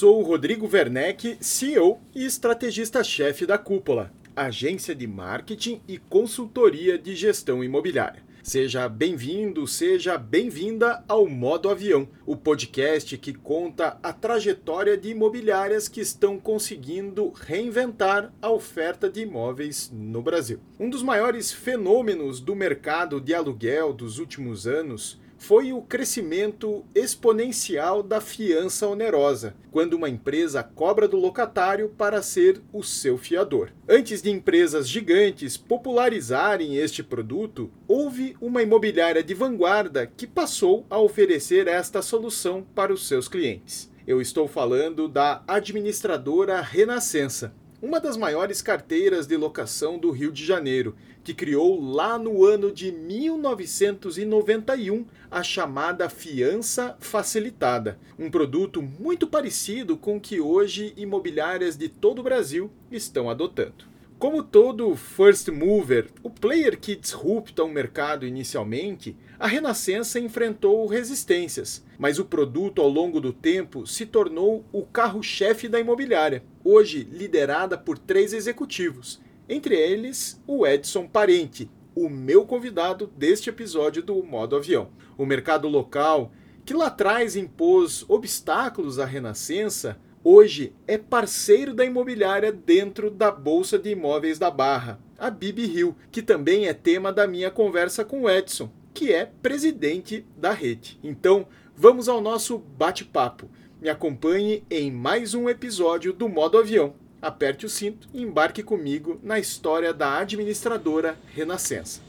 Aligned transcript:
Sou 0.00 0.18
o 0.18 0.22
Rodrigo 0.22 0.66
Werneck, 0.66 1.36
CEO 1.42 2.00
e 2.14 2.24
estrategista-chefe 2.24 3.44
da 3.44 3.58
Cúpula, 3.58 4.10
agência 4.34 4.94
de 4.94 5.06
marketing 5.06 5.82
e 5.86 5.98
consultoria 5.98 6.96
de 6.96 7.14
gestão 7.14 7.62
imobiliária. 7.62 8.22
Seja 8.42 8.88
bem-vindo, 8.88 9.66
seja 9.66 10.16
bem-vinda 10.16 11.04
ao 11.06 11.28
Modo 11.28 11.68
Avião, 11.68 12.08
o 12.24 12.34
podcast 12.34 13.18
que 13.18 13.34
conta 13.34 13.98
a 14.02 14.10
trajetória 14.10 14.96
de 14.96 15.10
imobiliárias 15.10 15.86
que 15.86 16.00
estão 16.00 16.38
conseguindo 16.38 17.30
reinventar 17.36 18.32
a 18.40 18.50
oferta 18.50 19.10
de 19.10 19.20
imóveis 19.20 19.92
no 19.92 20.22
Brasil. 20.22 20.60
Um 20.78 20.88
dos 20.88 21.02
maiores 21.02 21.52
fenômenos 21.52 22.40
do 22.40 22.56
mercado 22.56 23.20
de 23.20 23.34
aluguel 23.34 23.92
dos 23.92 24.18
últimos 24.18 24.66
anos 24.66 25.20
foi 25.40 25.72
o 25.72 25.80
crescimento 25.80 26.84
exponencial 26.94 28.02
da 28.02 28.20
fiança 28.20 28.86
onerosa, 28.86 29.56
quando 29.70 29.94
uma 29.94 30.08
empresa 30.08 30.62
cobra 30.62 31.08
do 31.08 31.16
locatário 31.16 31.88
para 31.88 32.20
ser 32.20 32.60
o 32.70 32.82
seu 32.82 33.16
fiador. 33.16 33.72
Antes 33.88 34.20
de 34.20 34.30
empresas 34.30 34.86
gigantes 34.86 35.56
popularizarem 35.56 36.76
este 36.76 37.02
produto, 37.02 37.70
houve 37.88 38.36
uma 38.38 38.62
imobiliária 38.62 39.24
de 39.24 39.32
vanguarda 39.32 40.06
que 40.06 40.26
passou 40.26 40.86
a 40.90 40.98
oferecer 40.98 41.66
esta 41.66 42.02
solução 42.02 42.62
para 42.74 42.92
os 42.92 43.08
seus 43.08 43.26
clientes. 43.26 43.90
Eu 44.06 44.20
estou 44.20 44.46
falando 44.46 45.08
da 45.08 45.42
administradora 45.48 46.60
Renascença, 46.60 47.54
uma 47.82 47.98
das 47.98 48.14
maiores 48.14 48.60
carteiras 48.60 49.26
de 49.26 49.38
locação 49.38 49.98
do 49.98 50.10
Rio 50.10 50.30
de 50.30 50.44
Janeiro, 50.44 50.94
que 51.22 51.34
criou 51.34 51.80
lá 51.80 52.18
no 52.18 52.44
ano 52.44 52.72
de 52.72 52.90
1991 52.90 55.04
a 55.30 55.42
chamada 55.42 56.08
fiança 56.08 56.96
facilitada, 56.98 57.98
um 58.18 58.30
produto 58.30 58.82
muito 58.82 59.26
parecido 59.26 59.96
com 59.96 60.16
o 60.16 60.20
que 60.20 60.40
hoje 60.40 60.92
imobiliárias 60.96 61.76
de 61.76 61.88
todo 61.88 62.20
o 62.20 62.24
Brasil 62.24 62.70
estão 62.90 63.28
adotando. 63.28 63.90
Como 64.20 64.42
todo 64.42 64.94
first 64.96 65.48
mover, 65.48 66.10
o 66.22 66.28
player 66.28 66.78
que 66.78 66.94
disrupta 66.94 67.64
o 67.64 67.70
mercado 67.70 68.26
inicialmente, 68.26 69.16
a 69.38 69.46
Renascença 69.46 70.20
enfrentou 70.20 70.86
resistências, 70.86 71.82
mas 71.98 72.18
o 72.18 72.26
produto 72.26 72.82
ao 72.82 72.88
longo 72.90 73.18
do 73.18 73.32
tempo 73.32 73.86
se 73.86 74.04
tornou 74.04 74.62
o 74.70 74.84
carro-chefe 74.84 75.68
da 75.68 75.80
imobiliária, 75.80 76.44
hoje 76.62 77.08
liderada 77.10 77.78
por 77.78 77.96
três 77.96 78.34
executivos, 78.34 79.22
entre 79.50 79.74
eles 79.74 80.40
o 80.46 80.64
Edson 80.64 81.08
Parente, 81.08 81.68
o 81.92 82.08
meu 82.08 82.46
convidado 82.46 83.08
deste 83.16 83.50
episódio 83.50 84.00
do 84.00 84.22
Modo 84.22 84.54
Avião. 84.54 84.90
O 85.18 85.26
mercado 85.26 85.66
local, 85.66 86.30
que 86.64 86.72
lá 86.72 86.86
atrás 86.86 87.34
impôs 87.34 88.08
obstáculos 88.08 89.00
à 89.00 89.04
Renascença, 89.04 89.98
hoje 90.22 90.72
é 90.86 90.96
parceiro 90.96 91.74
da 91.74 91.84
imobiliária 91.84 92.52
dentro 92.52 93.10
da 93.10 93.32
Bolsa 93.32 93.76
de 93.76 93.90
Imóveis 93.90 94.38
da 94.38 94.52
Barra, 94.52 95.00
a 95.18 95.28
Bibi 95.28 95.66
Rio, 95.66 95.96
que 96.12 96.22
também 96.22 96.68
é 96.68 96.72
tema 96.72 97.12
da 97.12 97.26
minha 97.26 97.50
conversa 97.50 98.04
com 98.04 98.22
o 98.22 98.30
Edson, 98.30 98.70
que 98.94 99.12
é 99.12 99.26
presidente 99.26 100.24
da 100.36 100.52
rede. 100.52 100.96
Então, 101.02 101.48
vamos 101.74 102.08
ao 102.08 102.20
nosso 102.20 102.56
bate-papo. 102.56 103.50
Me 103.82 103.88
acompanhe 103.88 104.62
em 104.70 104.92
mais 104.92 105.34
um 105.34 105.48
episódio 105.48 106.12
do 106.12 106.28
Modo 106.28 106.56
Avião. 106.56 106.94
Aperte 107.22 107.66
o 107.66 107.68
cinto 107.68 108.08
e 108.14 108.22
embarque 108.22 108.62
comigo 108.62 109.20
na 109.22 109.38
história 109.38 109.92
da 109.92 110.18
administradora 110.18 111.18
Renascença. 111.34 112.00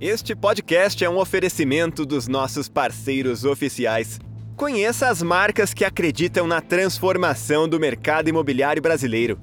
Este 0.00 0.36
podcast 0.36 1.04
é 1.04 1.10
um 1.10 1.18
oferecimento 1.18 2.06
dos 2.06 2.28
nossos 2.28 2.68
parceiros 2.68 3.44
oficiais. 3.44 4.20
Conheça 4.56 5.08
as 5.08 5.20
marcas 5.20 5.74
que 5.74 5.84
acreditam 5.84 6.46
na 6.46 6.60
transformação 6.60 7.68
do 7.68 7.80
mercado 7.80 8.28
imobiliário 8.28 8.80
brasileiro: 8.80 9.40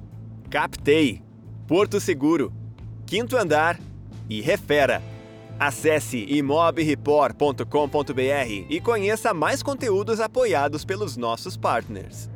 Captei, 0.48 1.22
Porto 1.66 2.00
Seguro, 2.00 2.50
Quinto 3.06 3.36
Andar 3.36 3.78
e 4.28 4.40
Refera. 4.40 5.17
Acesse 5.58 6.24
imobreport.com.br 6.28 8.66
e 8.68 8.80
conheça 8.80 9.34
mais 9.34 9.62
conteúdos 9.62 10.20
apoiados 10.20 10.84
pelos 10.84 11.16
nossos 11.16 11.56
partners. 11.56 12.30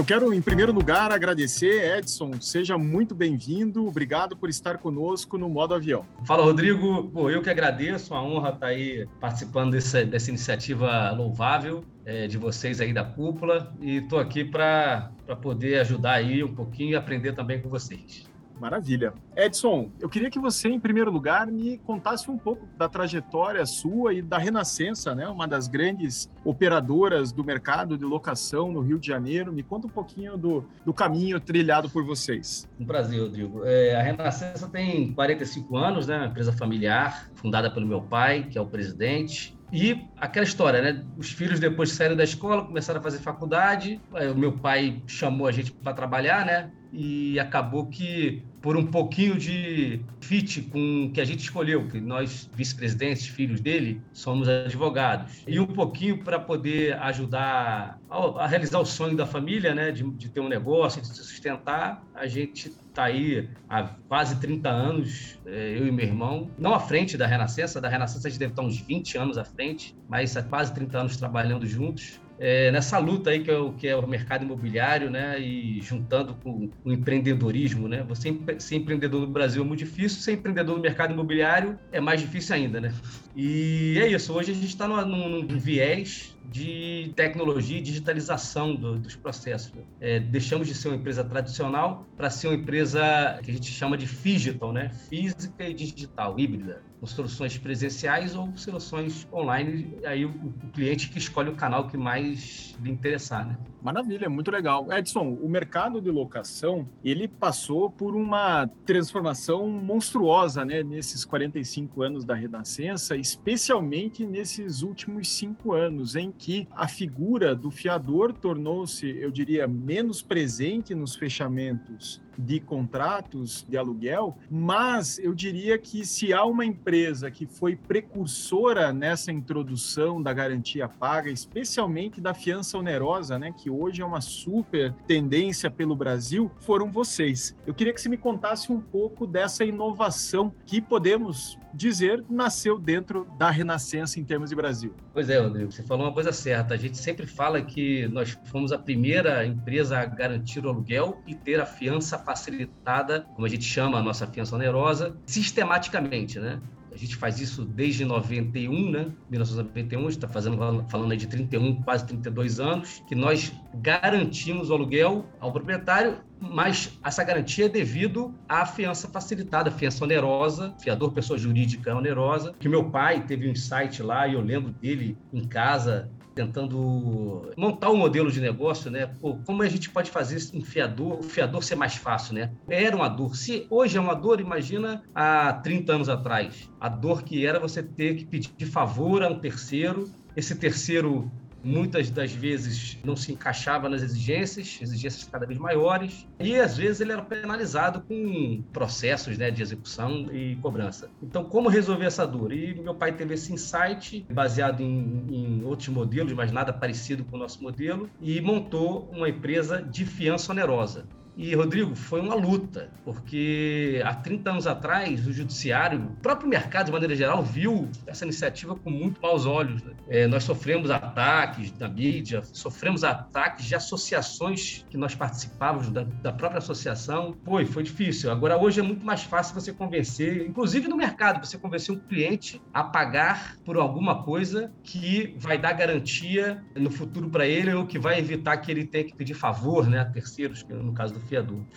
Eu 0.00 0.04
quero, 0.06 0.32
em 0.32 0.40
primeiro 0.40 0.72
lugar, 0.72 1.12
agradecer, 1.12 1.98
Edson. 1.98 2.40
Seja 2.40 2.78
muito 2.78 3.14
bem-vindo. 3.14 3.86
Obrigado 3.86 4.34
por 4.34 4.48
estar 4.48 4.78
conosco 4.78 5.36
no 5.36 5.46
Modo 5.46 5.74
Avião. 5.74 6.06
Fala, 6.24 6.42
Rodrigo. 6.42 7.10
Pô, 7.10 7.28
eu 7.28 7.42
que 7.42 7.50
agradeço. 7.50 8.14
Uma 8.14 8.22
honra 8.22 8.48
estar 8.48 8.68
aí 8.68 9.06
participando 9.20 9.72
dessa, 9.72 10.02
dessa 10.02 10.30
iniciativa 10.30 11.10
louvável 11.10 11.84
é, 12.06 12.26
de 12.26 12.38
vocês 12.38 12.80
aí 12.80 12.94
da 12.94 13.04
cúpula. 13.04 13.74
E 13.78 13.96
estou 13.96 14.18
aqui 14.18 14.42
para 14.42 15.10
poder 15.42 15.80
ajudar 15.80 16.12
aí 16.12 16.42
um 16.42 16.54
pouquinho 16.54 16.92
e 16.92 16.96
aprender 16.96 17.34
também 17.34 17.60
com 17.60 17.68
vocês. 17.68 18.29
Maravilha. 18.60 19.14
Edson, 19.34 19.90
eu 19.98 20.08
queria 20.08 20.30
que 20.30 20.38
você, 20.38 20.68
em 20.68 20.78
primeiro 20.78 21.10
lugar, 21.10 21.46
me 21.46 21.78
contasse 21.78 22.30
um 22.30 22.36
pouco 22.36 22.68
da 22.76 22.90
trajetória 22.90 23.64
sua 23.64 24.12
e 24.12 24.20
da 24.20 24.36
Renascença, 24.36 25.14
né? 25.14 25.26
uma 25.28 25.48
das 25.48 25.66
grandes 25.66 26.30
operadoras 26.44 27.32
do 27.32 27.42
mercado 27.42 27.96
de 27.96 28.04
locação 28.04 28.70
no 28.70 28.80
Rio 28.80 28.98
de 28.98 29.06
Janeiro. 29.06 29.50
Me 29.50 29.62
conta 29.62 29.86
um 29.86 29.90
pouquinho 29.90 30.36
do, 30.36 30.64
do 30.84 30.92
caminho 30.92 31.40
trilhado 31.40 31.88
por 31.88 32.04
vocês. 32.04 32.68
Um 32.78 32.84
prazer, 32.84 33.22
Rodrigo. 33.22 33.62
É, 33.64 33.96
a 33.96 34.02
Renascença 34.02 34.68
tem 34.68 35.14
45 35.14 35.76
anos, 35.76 36.06
né? 36.06 36.18
uma 36.18 36.26
empresa 36.26 36.52
familiar, 36.52 37.30
fundada 37.34 37.70
pelo 37.70 37.86
meu 37.86 38.02
pai, 38.02 38.44
que 38.44 38.58
é 38.58 38.60
o 38.60 38.66
presidente. 38.66 39.58
E 39.72 40.04
aquela 40.16 40.44
história, 40.44 40.82
né? 40.82 41.04
Os 41.16 41.30
filhos 41.30 41.60
depois 41.60 41.92
saíram 41.92 42.16
da 42.16 42.24
escola, 42.24 42.64
começaram 42.64 42.98
a 42.98 43.02
fazer 43.02 43.18
faculdade. 43.18 44.00
o 44.12 44.36
meu 44.36 44.52
pai 44.52 45.00
chamou 45.06 45.46
a 45.46 45.52
gente 45.52 45.70
para 45.72 45.94
trabalhar, 45.94 46.44
né? 46.44 46.70
E 46.92 47.38
acabou 47.38 47.86
que 47.86 48.42
por 48.60 48.76
um 48.76 48.86
pouquinho 48.86 49.36
de 49.36 50.00
fit 50.20 50.62
com 50.62 51.06
o 51.06 51.10
que 51.10 51.20
a 51.20 51.24
gente 51.24 51.40
escolheu, 51.40 51.88
que 51.88 52.00
nós, 52.00 52.50
vice-presidentes, 52.54 53.26
filhos 53.26 53.60
dele, 53.60 54.02
somos 54.12 54.48
advogados. 54.48 55.42
E 55.46 55.58
um 55.58 55.66
pouquinho 55.66 56.22
para 56.22 56.38
poder 56.38 56.94
ajudar 56.98 57.98
a, 58.08 58.46
realizar 58.46 58.78
o 58.78 58.84
sonho 58.84 59.16
da 59.16 59.26
família, 59.26 59.74
né, 59.74 59.90
de, 59.90 60.02
de, 60.10 60.28
ter 60.28 60.40
um 60.40 60.48
negócio, 60.48 61.00
de 61.00 61.08
se 61.08 61.14
sustentar, 61.14 62.04
a 62.14 62.26
gente 62.26 62.68
está 62.68 63.04
aí 63.04 63.48
há 63.68 63.84
quase 64.08 64.38
30 64.40 64.68
anos, 64.68 65.38
é, 65.46 65.78
eu 65.78 65.86
e 65.86 65.92
meu 65.92 66.04
irmão, 66.04 66.50
não 66.58 66.74
à 66.74 66.80
frente 66.80 67.16
da 67.16 67.26
Renascença, 67.26 67.80
da 67.80 67.88
Renascença 67.88 68.28
a 68.28 68.30
gente 68.30 68.40
deve 68.40 68.52
estar 68.52 68.62
uns 68.62 68.78
20 68.80 69.16
anos 69.16 69.38
à 69.38 69.44
frente, 69.44 69.96
mas 70.08 70.36
há 70.36 70.42
quase 70.42 70.74
30 70.74 70.98
anos 70.98 71.16
trabalhando 71.16 71.66
juntos 71.66 72.20
é, 72.42 72.70
nessa 72.70 72.96
luta 72.96 73.28
aí 73.28 73.40
que 73.44 73.50
é, 73.50 73.58
o, 73.58 73.72
que 73.74 73.86
é 73.86 73.94
o 73.94 74.06
mercado 74.06 74.46
imobiliário, 74.46 75.10
né? 75.10 75.38
E 75.38 75.78
juntando 75.82 76.34
com 76.42 76.70
o 76.82 76.90
empreendedorismo, 76.90 77.86
né? 77.86 78.02
Você 78.08 78.34
ser 78.58 78.76
empreendedor 78.76 79.20
no 79.20 79.26
Brasil 79.26 79.62
é 79.62 79.66
muito 79.66 79.80
difícil, 79.80 80.22
ser 80.22 80.32
empreendedor 80.32 80.74
no 80.74 80.82
mercado 80.82 81.12
imobiliário 81.12 81.78
é 81.92 82.00
mais 82.00 82.18
difícil 82.18 82.54
ainda, 82.54 82.80
né? 82.80 82.94
E 83.36 83.98
é 84.00 84.08
isso. 84.08 84.32
Hoje 84.32 84.52
a 84.52 84.54
gente 84.54 84.68
está 84.68 84.88
num, 84.88 85.42
num 85.42 85.58
viés 85.58 86.34
de 86.44 87.12
tecnologia 87.14 87.78
e 87.78 87.80
digitalização 87.80 88.74
do, 88.74 88.98
dos 88.98 89.14
processos. 89.14 89.72
É, 90.00 90.18
deixamos 90.18 90.66
de 90.66 90.74
ser 90.74 90.88
uma 90.88 90.96
empresa 90.96 91.22
tradicional 91.22 92.06
para 92.16 92.30
ser 92.30 92.48
uma 92.48 92.56
empresa 92.56 93.38
que 93.42 93.50
a 93.50 93.54
gente 93.54 93.70
chama 93.70 93.96
de 93.96 94.06
digital, 94.06 94.72
né? 94.72 94.90
física 95.08 95.68
e 95.68 95.74
digital, 95.74 96.38
híbrida 96.38 96.82
com 97.00 97.06
soluções 97.06 97.56
presenciais 97.56 98.34
ou 98.34 98.54
soluções 98.56 99.26
online, 99.32 99.96
aí 100.04 100.26
o, 100.26 100.28
o, 100.28 100.70
cliente 100.70 101.08
que 101.08 101.18
escolhe 101.18 101.48
o 101.48 101.56
canal 101.56 101.88
que 101.88 101.96
mais 101.96 102.76
lhe 102.82 102.90
interessar, 102.90 103.46
né? 103.46 103.56
Maravilha, 103.82 104.28
muito 104.28 104.50
legal. 104.50 104.92
Edson, 104.92 105.38
o 105.40 105.48
mercado 105.48 106.00
de 106.00 106.10
locação, 106.10 106.86
ele 107.02 107.26
passou 107.26 107.90
por 107.90 108.14
uma 108.14 108.66
transformação 108.84 109.68
monstruosa, 109.68 110.64
né, 110.64 110.82
nesses 110.82 111.24
45 111.24 112.02
anos 112.02 112.24
da 112.24 112.34
Renascença, 112.34 113.16
especialmente 113.16 114.26
nesses 114.26 114.82
últimos 114.82 115.28
cinco 115.30 115.72
anos, 115.72 116.14
em 116.14 116.30
que 116.30 116.68
a 116.72 116.86
figura 116.86 117.54
do 117.54 117.70
fiador 117.70 118.32
tornou-se, 118.34 119.08
eu 119.08 119.30
diria, 119.30 119.66
menos 119.66 120.20
presente 120.22 120.94
nos 120.94 121.16
fechamentos 121.16 122.20
de 122.40 122.60
contratos 122.60 123.64
de 123.68 123.76
aluguel, 123.76 124.36
mas 124.50 125.18
eu 125.18 125.34
diria 125.34 125.78
que 125.78 126.04
se 126.04 126.32
há 126.32 126.44
uma 126.44 126.64
empresa 126.64 127.30
que 127.30 127.46
foi 127.46 127.76
precursora 127.76 128.92
nessa 128.92 129.30
introdução 129.30 130.22
da 130.22 130.32
garantia 130.32 130.88
paga, 130.88 131.30
especialmente 131.30 132.20
da 132.20 132.34
fiança 132.34 132.78
onerosa, 132.78 133.38
né, 133.38 133.52
que 133.56 133.70
hoje 133.70 134.02
é 134.02 134.04
uma 134.04 134.20
super 134.20 134.92
tendência 135.06 135.70
pelo 135.70 135.94
Brasil, 135.94 136.50
foram 136.60 136.90
vocês. 136.90 137.54
Eu 137.66 137.74
queria 137.74 137.92
que 137.92 138.00
você 138.00 138.08
me 138.08 138.16
contasse 138.16 138.72
um 138.72 138.80
pouco 138.80 139.26
dessa 139.26 139.64
inovação 139.64 140.52
que 140.64 140.80
podemos 140.80 141.58
dizer 141.72 142.24
nasceu 142.28 142.78
dentro 142.78 143.26
da 143.38 143.50
Renascença 143.50 144.18
em 144.18 144.24
termos 144.24 144.50
de 144.50 144.56
Brasil. 144.56 144.94
Pois 145.12 145.28
é, 145.28 145.38
Rodrigo, 145.38 145.70
você 145.70 145.82
falou 145.82 146.06
uma 146.06 146.12
coisa 146.12 146.32
certa. 146.32 146.74
A 146.74 146.76
gente 146.76 146.98
sempre 146.98 147.26
fala 147.26 147.62
que 147.62 148.08
nós 148.08 148.36
fomos 148.44 148.72
a 148.72 148.78
primeira 148.78 149.46
empresa 149.46 149.98
a 149.98 150.04
garantir 150.04 150.64
o 150.64 150.68
aluguel 150.68 151.20
e 151.26 151.34
ter 151.34 151.60
a 151.60 151.66
fiança 151.66 152.18
facilitada, 152.30 153.26
como 153.34 153.44
a 153.44 153.48
gente 153.48 153.64
chama 153.64 153.98
a 153.98 154.02
nossa 154.02 154.24
fiança 154.24 154.54
onerosa, 154.54 155.16
sistematicamente, 155.26 156.38
né? 156.38 156.60
A 156.92 156.96
gente 156.96 157.16
faz 157.16 157.40
isso 157.40 157.64
desde 157.64 158.04
91, 158.04 158.90
né? 158.90 159.06
1991, 159.28 160.08
está 160.08 160.28
fazendo 160.28 160.84
falando 160.88 161.10
aí 161.10 161.16
de 161.16 161.26
31, 161.26 161.82
quase 161.82 162.06
32 162.06 162.60
anos, 162.60 163.02
que 163.08 163.14
nós 163.14 163.52
garantimos 163.74 164.70
o 164.70 164.74
aluguel 164.74 165.24
ao 165.40 165.52
proprietário, 165.52 166.18
mas 166.40 166.98
essa 167.04 167.22
garantia 167.24 167.66
é 167.66 167.68
devido 167.68 168.34
à 168.48 168.64
fiança 168.64 169.08
facilitada, 169.08 169.70
fiança 169.70 170.04
onerosa, 170.04 170.74
fiador 170.80 171.12
pessoa 171.12 171.38
jurídica 171.38 171.94
onerosa, 171.94 172.54
que 172.58 172.68
meu 172.68 172.90
pai 172.90 173.24
teve 173.24 173.48
um 173.48 173.52
insight 173.52 174.02
lá 174.02 174.26
e 174.26 174.34
eu 174.34 174.40
lembro 174.40 174.72
dele 174.72 175.16
em 175.32 175.46
casa 175.46 176.10
tentando 176.34 177.52
montar 177.56 177.90
um 177.90 177.96
modelo 177.96 178.30
de 178.30 178.40
negócio, 178.40 178.90
né? 178.90 179.06
Pô, 179.20 179.38
como 179.44 179.62
a 179.62 179.68
gente 179.68 179.90
pode 179.90 180.10
fazer 180.10 180.38
um 180.54 180.62
fiador, 180.62 181.20
o 181.20 181.22
fiador 181.22 181.62
ser 181.62 181.76
mais 181.76 181.96
fácil, 181.96 182.34
né? 182.34 182.50
Era 182.68 182.96
uma 182.96 183.08
dor. 183.08 183.36
Se 183.36 183.66
hoje 183.70 183.98
é 183.98 184.00
uma 184.00 184.14
dor, 184.14 184.40
imagina 184.40 185.02
há 185.14 185.52
30 185.52 185.92
anos 185.92 186.08
atrás. 186.08 186.70
A 186.80 186.88
dor 186.88 187.22
que 187.22 187.46
era 187.46 187.58
você 187.58 187.82
ter 187.82 188.16
que 188.16 188.24
pedir 188.24 188.66
favor 188.66 189.22
a 189.22 189.28
um 189.28 189.38
terceiro, 189.38 190.10
esse 190.36 190.54
terceiro 190.54 191.30
muitas 191.62 192.10
das 192.10 192.32
vezes 192.32 192.98
não 193.04 193.16
se 193.16 193.32
encaixava 193.32 193.88
nas 193.88 194.02
exigências, 194.02 194.78
exigências 194.80 195.24
cada 195.24 195.46
vez 195.46 195.58
maiores, 195.58 196.26
e 196.38 196.56
às 196.56 196.76
vezes 196.76 197.00
ele 197.00 197.12
era 197.12 197.22
penalizado 197.22 198.00
com 198.02 198.62
processos 198.72 199.36
né, 199.38 199.50
de 199.50 199.62
execução 199.62 200.26
e 200.32 200.56
cobrança. 200.56 201.10
Então, 201.22 201.44
como 201.44 201.68
resolver 201.68 202.06
essa 202.06 202.26
dor? 202.26 202.52
E 202.52 202.74
meu 202.74 202.94
pai 202.94 203.12
teve 203.12 203.34
esse 203.34 203.52
insight, 203.52 204.26
baseado 204.32 204.80
em, 204.80 205.26
em 205.30 205.64
outros 205.64 205.88
modelos, 205.88 206.32
mas 206.32 206.52
nada 206.52 206.72
parecido 206.72 207.24
com 207.24 207.36
o 207.36 207.38
nosso 207.38 207.62
modelo, 207.62 208.08
e 208.20 208.40
montou 208.40 209.10
uma 209.12 209.28
empresa 209.28 209.82
de 209.82 210.04
fiança 210.04 210.52
onerosa. 210.52 211.06
E, 211.36 211.54
Rodrigo, 211.54 211.94
foi 211.94 212.20
uma 212.20 212.34
luta, 212.34 212.90
porque 213.04 214.02
há 214.04 214.14
30 214.14 214.50
anos 214.50 214.66
atrás, 214.66 215.26
o 215.26 215.32
judiciário, 215.32 216.00
o 216.00 216.16
próprio 216.22 216.48
mercado, 216.48 216.86
de 216.86 216.92
maneira 216.92 217.14
geral, 217.14 217.42
viu 217.42 217.88
essa 218.06 218.24
iniciativa 218.24 218.74
com 218.74 218.90
muito 218.90 219.20
maus 219.22 219.46
olhos. 219.46 219.82
Né? 219.82 219.92
É, 220.08 220.26
nós 220.26 220.44
sofremos 220.44 220.90
ataques 220.90 221.70
da 221.72 221.88
mídia, 221.88 222.42
sofremos 222.42 223.04
ataques 223.04 223.66
de 223.66 223.74
associações 223.74 224.84
que 224.90 224.96
nós 224.96 225.14
participávamos 225.14 225.90
da, 225.90 226.02
da 226.02 226.32
própria 226.32 226.58
associação. 226.58 227.34
Foi, 227.44 227.64
foi 227.64 227.82
difícil. 227.82 228.30
Agora, 228.30 228.58
hoje 228.58 228.80
é 228.80 228.82
muito 228.82 229.04
mais 229.04 229.22
fácil 229.22 229.54
você 229.54 229.72
convencer, 229.72 230.46
inclusive 230.46 230.88
no 230.88 230.96
mercado, 230.96 231.44
você 231.44 231.56
convencer 231.56 231.94
um 231.94 231.98
cliente 231.98 232.60
a 232.72 232.82
pagar 232.82 233.56
por 233.64 233.76
alguma 233.76 234.22
coisa 234.22 234.70
que 234.82 235.34
vai 235.38 235.56
dar 235.56 235.72
garantia 235.72 236.62
no 236.76 236.90
futuro 236.90 237.30
para 237.30 237.46
ele 237.46 237.72
ou 237.72 237.86
que 237.86 237.98
vai 237.98 238.18
evitar 238.18 238.56
que 238.58 238.70
ele 238.70 238.84
tenha 238.84 239.04
que 239.04 239.14
pedir 239.14 239.34
favor 239.34 239.88
né, 239.88 240.00
a 240.00 240.04
terceiros, 240.04 240.64
no 240.68 240.92
caso 240.92 241.14
do 241.14 241.19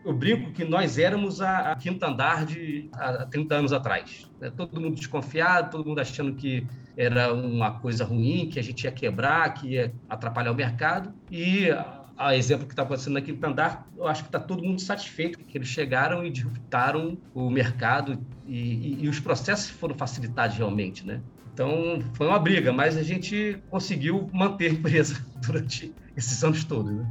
Eu 0.03 0.13
brinco 0.13 0.51
que 0.51 0.63
nós 0.63 0.97
éramos 0.97 1.41
a, 1.41 1.71
a 1.71 1.75
quinta 1.75 2.07
andar 2.07 2.45
de 2.45 2.89
há 2.93 3.25
30 3.25 3.55
anos 3.55 3.73
atrás. 3.73 4.29
Né? 4.39 4.49
Todo 4.49 4.79
mundo 4.79 4.95
desconfiado, 4.95 5.71
todo 5.71 5.87
mundo 5.87 5.99
achando 5.99 6.33
que 6.33 6.65
era 6.95 7.33
uma 7.33 7.79
coisa 7.79 8.05
ruim, 8.05 8.49
que 8.49 8.59
a 8.59 8.63
gente 8.63 8.83
ia 8.83 8.91
quebrar, 8.91 9.53
que 9.53 9.69
ia 9.69 9.93
atrapalhar 10.09 10.51
o 10.51 10.55
mercado. 10.55 11.13
E 11.31 11.69
a 12.17 12.35
exemplo 12.35 12.65
que 12.65 12.73
está 12.73 12.83
acontecendo 12.83 13.15
na 13.15 13.21
quinta 13.21 13.47
andar, 13.47 13.87
eu 13.97 14.07
acho 14.07 14.23
que 14.23 14.29
está 14.29 14.39
todo 14.39 14.63
mundo 14.63 14.79
satisfeito 14.79 15.39
que 15.39 15.57
eles 15.57 15.67
chegaram 15.67 16.25
e 16.25 16.29
disruptaram 16.29 17.17
o 17.33 17.49
mercado 17.49 18.19
e, 18.45 18.57
e, 18.57 19.03
e 19.05 19.09
os 19.09 19.19
processos 19.19 19.69
foram 19.69 19.95
facilitados 19.95 20.57
realmente, 20.57 21.05
né? 21.05 21.21
Então, 21.53 22.03
foi 22.13 22.27
uma 22.27 22.39
briga, 22.39 22.73
mas 22.73 22.97
a 22.97 23.03
gente 23.03 23.61
conseguiu 23.69 24.29
manter 24.33 24.71
a 24.71 24.73
empresa 24.73 25.23
durante 25.45 25.93
esses 26.17 26.43
anos 26.43 26.63
todos. 26.63 26.91
Né? 26.91 27.05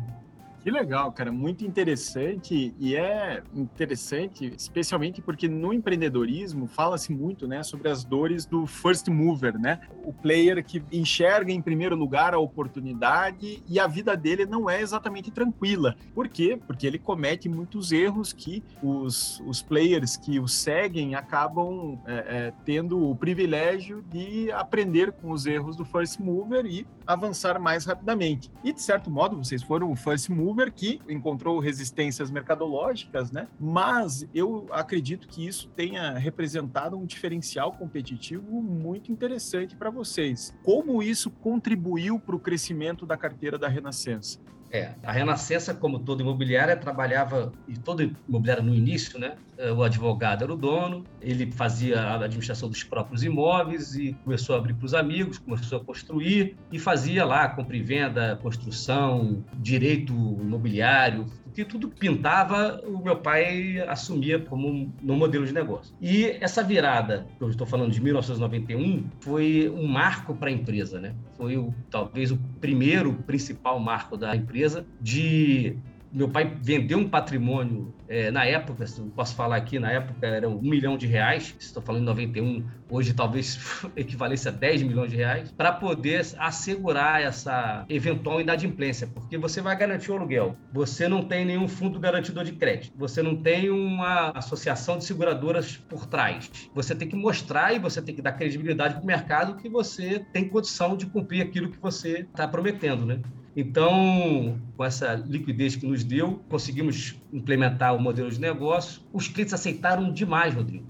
Que 0.63 0.71
legal, 0.71 1.11
cara, 1.11 1.33
muito 1.33 1.65
interessante 1.67 2.73
e 2.79 2.95
é 2.95 3.43
interessante, 3.53 4.55
especialmente 4.57 5.21
porque 5.21 5.49
no 5.49 5.73
empreendedorismo 5.73 6.69
fala-se 6.69 7.13
muito, 7.13 7.49
né, 7.49 7.65
sobre 7.65 7.89
as 7.89 8.05
dores 8.05 8.47
do 8.47 8.65
first 8.65 9.09
mover, 9.09 9.59
né? 9.59 9.81
O 10.05 10.13
player 10.13 10.65
que 10.65 10.81
enxerga 10.93 11.51
em 11.51 11.61
primeiro 11.61 11.97
lugar 11.97 12.33
a 12.33 12.39
oportunidade 12.39 13.61
e 13.69 13.81
a 13.81 13.89
vida 13.89 14.17
dele 14.17 14.47
não 14.47 14.71
é 14.71 14.81
exatamente 14.81 15.33
tranquila. 15.33 15.97
Por 16.15 16.29
quê? 16.29 16.57
Porque 16.65 16.87
ele 16.87 16.99
comete 16.99 17.49
muitos 17.49 17.91
erros 17.91 18.33
que 18.33 18.63
os, 18.81 19.43
os 19.45 19.61
players 19.63 20.17
que 20.17 20.39
o 20.39 20.47
seguem 20.47 21.17
acabam 21.17 21.99
é, 22.07 22.13
é, 22.15 22.53
tendo 22.65 23.11
o 23.11 23.17
privilégio 23.17 24.01
de 24.03 24.53
aprender 24.53 25.11
com 25.11 25.33
os 25.33 25.45
erros 25.45 25.75
do 25.75 25.85
first 25.85 26.21
mover 26.21 26.67
e 26.67 26.87
avançar 27.05 27.59
mais 27.59 27.85
rapidamente. 27.85 28.49
E 28.63 28.73
de 28.73 28.81
certo 28.81 29.11
modo, 29.11 29.37
vocês 29.37 29.61
foram 29.61 29.91
o 29.91 29.97
first 29.97 30.29
mover 30.29 30.52
Uber 30.53 30.71
que 30.71 31.01
encontrou 31.09 31.59
resistências 31.59 32.31
mercadológicas, 32.31 33.33
né? 33.33 33.49
Mas 33.59 34.29
eu 34.35 34.67
acredito 34.71 35.27
que 35.27 35.47
isso 35.47 35.69
tenha 35.75 36.13
representado 36.13 36.97
um 36.97 37.07
diferencial 37.07 37.73
competitivo 37.73 38.61
muito 38.61 39.11
interessante 39.11 39.75
para 39.75 39.89
vocês. 39.89 40.55
Como 40.63 41.03
isso 41.03 41.31
contribuiu 41.31 42.21
para 42.21 42.37
o 42.37 42.39
crescimento 42.39 43.07
da 43.07 43.17
carteira 43.17 43.59
da 43.59 43.67
Renascença? 43.67 44.39
É, 44.73 44.95
a 45.03 45.13
Renascença, 45.13 45.75
como 45.75 45.99
toda 45.99 46.23
imobiliária, 46.23 46.75
trabalhava, 46.75 47.53
e 47.69 47.77
toda 47.77 48.11
imobiliária 48.27 48.63
no 48.63 48.75
início, 48.75 49.19
né? 49.19 49.37
É, 49.59 49.71
o 49.71 49.83
advogado 49.83 50.43
era 50.45 50.53
o 50.53 50.57
dono, 50.57 51.05
ele 51.21 51.53
fazia 51.53 52.01
a 52.01 52.25
administração 52.25 52.71
dos 52.71 52.83
próprios 52.83 53.23
imóveis 53.23 53.95
e 53.95 54.15
começou 54.25 54.57
a 54.57 54.59
abrir 54.59 54.73
para 54.73 54.87
os 54.87 54.95
amigos, 54.95 55.39
começou 55.39 55.79
a 55.79 55.85
construir 55.85 56.57
e 56.73 56.79
fazia 56.79 57.23
lá 57.23 57.49
compra 57.51 57.77
e 57.77 57.83
venda, 57.83 58.39
construção, 58.41 59.45
direito 59.59 60.15
imobiliário, 60.41 61.27
que 61.55 61.65
tudo 61.65 61.89
pintava, 61.89 62.81
o 62.87 63.03
meu 63.03 63.17
pai 63.17 63.79
assumia 63.89 64.39
como 64.39 64.93
no 65.03 65.17
modelo 65.17 65.47
de 65.47 65.53
negócio. 65.53 65.95
E 66.01 66.37
essa 66.41 66.63
virada, 66.63 67.27
que 67.39 67.45
eu 67.45 67.51
estou 67.51 67.67
falando 67.67 67.91
de 67.91 68.01
1991, 68.01 69.05
foi 69.21 69.73
um 69.75 69.87
marco 69.87 70.35
para 70.35 70.49
a 70.49 70.53
empresa, 70.53 71.01
né? 71.01 71.15
Foi 71.37 71.57
o, 71.57 71.75
talvez 71.91 72.31
o 72.31 72.39
primeiro 72.61 73.13
principal 73.27 73.79
marco 73.79 74.17
da 74.17 74.35
empresa 74.35 74.87
de 75.01 75.77
meu 76.13 76.29
pai 76.29 76.57
vendeu 76.61 76.99
um 76.99 77.09
patrimônio 77.09 77.95
é, 78.07 78.31
na 78.31 78.45
época, 78.45 78.85
posso 79.17 79.35
falar 79.35 79.57
aqui, 79.57 79.79
na 79.79 79.91
época 79.91 80.27
era 80.27 80.47
um 80.49 80.61
milhão 80.61 80.99
de 80.99 81.07
reais, 81.07 81.55
estou 81.59 81.83
falando 81.83 82.03
em 82.03 82.07
91, 82.07 82.65
hoje 82.91 83.15
talvez 83.15 83.59
equivalesse 83.97 84.49
a 84.49 84.51
10 84.51 84.83
milhões 84.83 85.11
de 85.11 85.17
reais, 85.17 85.51
para 85.53 85.73
poder 85.73 86.23
assegurar 86.39 87.23
essa 87.23 87.87
eventual 87.89 88.41
inadimplência, 88.41 89.07
porque 89.07 89.39
você 89.39 89.63
vai 89.63 89.75
garantir 89.77 90.11
o 90.11 90.17
aluguel, 90.17 90.55
você 90.71 91.09
não 91.09 91.23
tem 91.25 91.47
nenhum 91.47 91.67
fundo 91.67 91.99
garantidor 91.99 92.45
de 92.45 92.53
crédito, 92.53 92.93
você 92.97 93.23
não 93.23 93.35
tem 93.35 93.71
uma 93.71 94.31
associação 94.31 94.99
de 94.99 95.05
seguradoras 95.05 95.79
por 95.79 96.05
trás, 96.05 96.51
você 96.75 96.95
tem 96.95 97.09
que 97.09 97.17
mostrar 97.17 97.73
e 97.75 97.79
você 97.79 98.03
tem 98.03 98.15
que 98.15 98.21
dar 98.21 98.33
credibilidade 98.33 98.95
para 98.95 99.03
o 99.03 99.07
mercado 99.07 99.57
que 99.57 99.69
você 99.69 100.25
tem 100.33 100.49
condição 100.49 100.95
de 100.95 101.07
cumprir 101.07 101.41
aquilo 101.41 101.71
que 101.71 101.79
você 101.79 102.27
está 102.31 102.47
prometendo, 102.47 103.07
né? 103.07 103.21
Então, 103.57 104.59
com 104.77 104.85
essa 104.85 105.15
liquidez 105.15 105.77
que 105.77 105.87
nos 105.87 106.03
deu, 106.03 106.43
conseguimos 106.49 107.17
implementar 107.33 107.95
o 107.95 108.01
modelo 108.01 108.31
de 108.31 108.41
negócio. 108.41 109.03
Os 109.13 109.29
clientes 109.29 109.53
aceitaram 109.53 110.13
demais, 110.13 110.55
Rodrigo, 110.55 110.87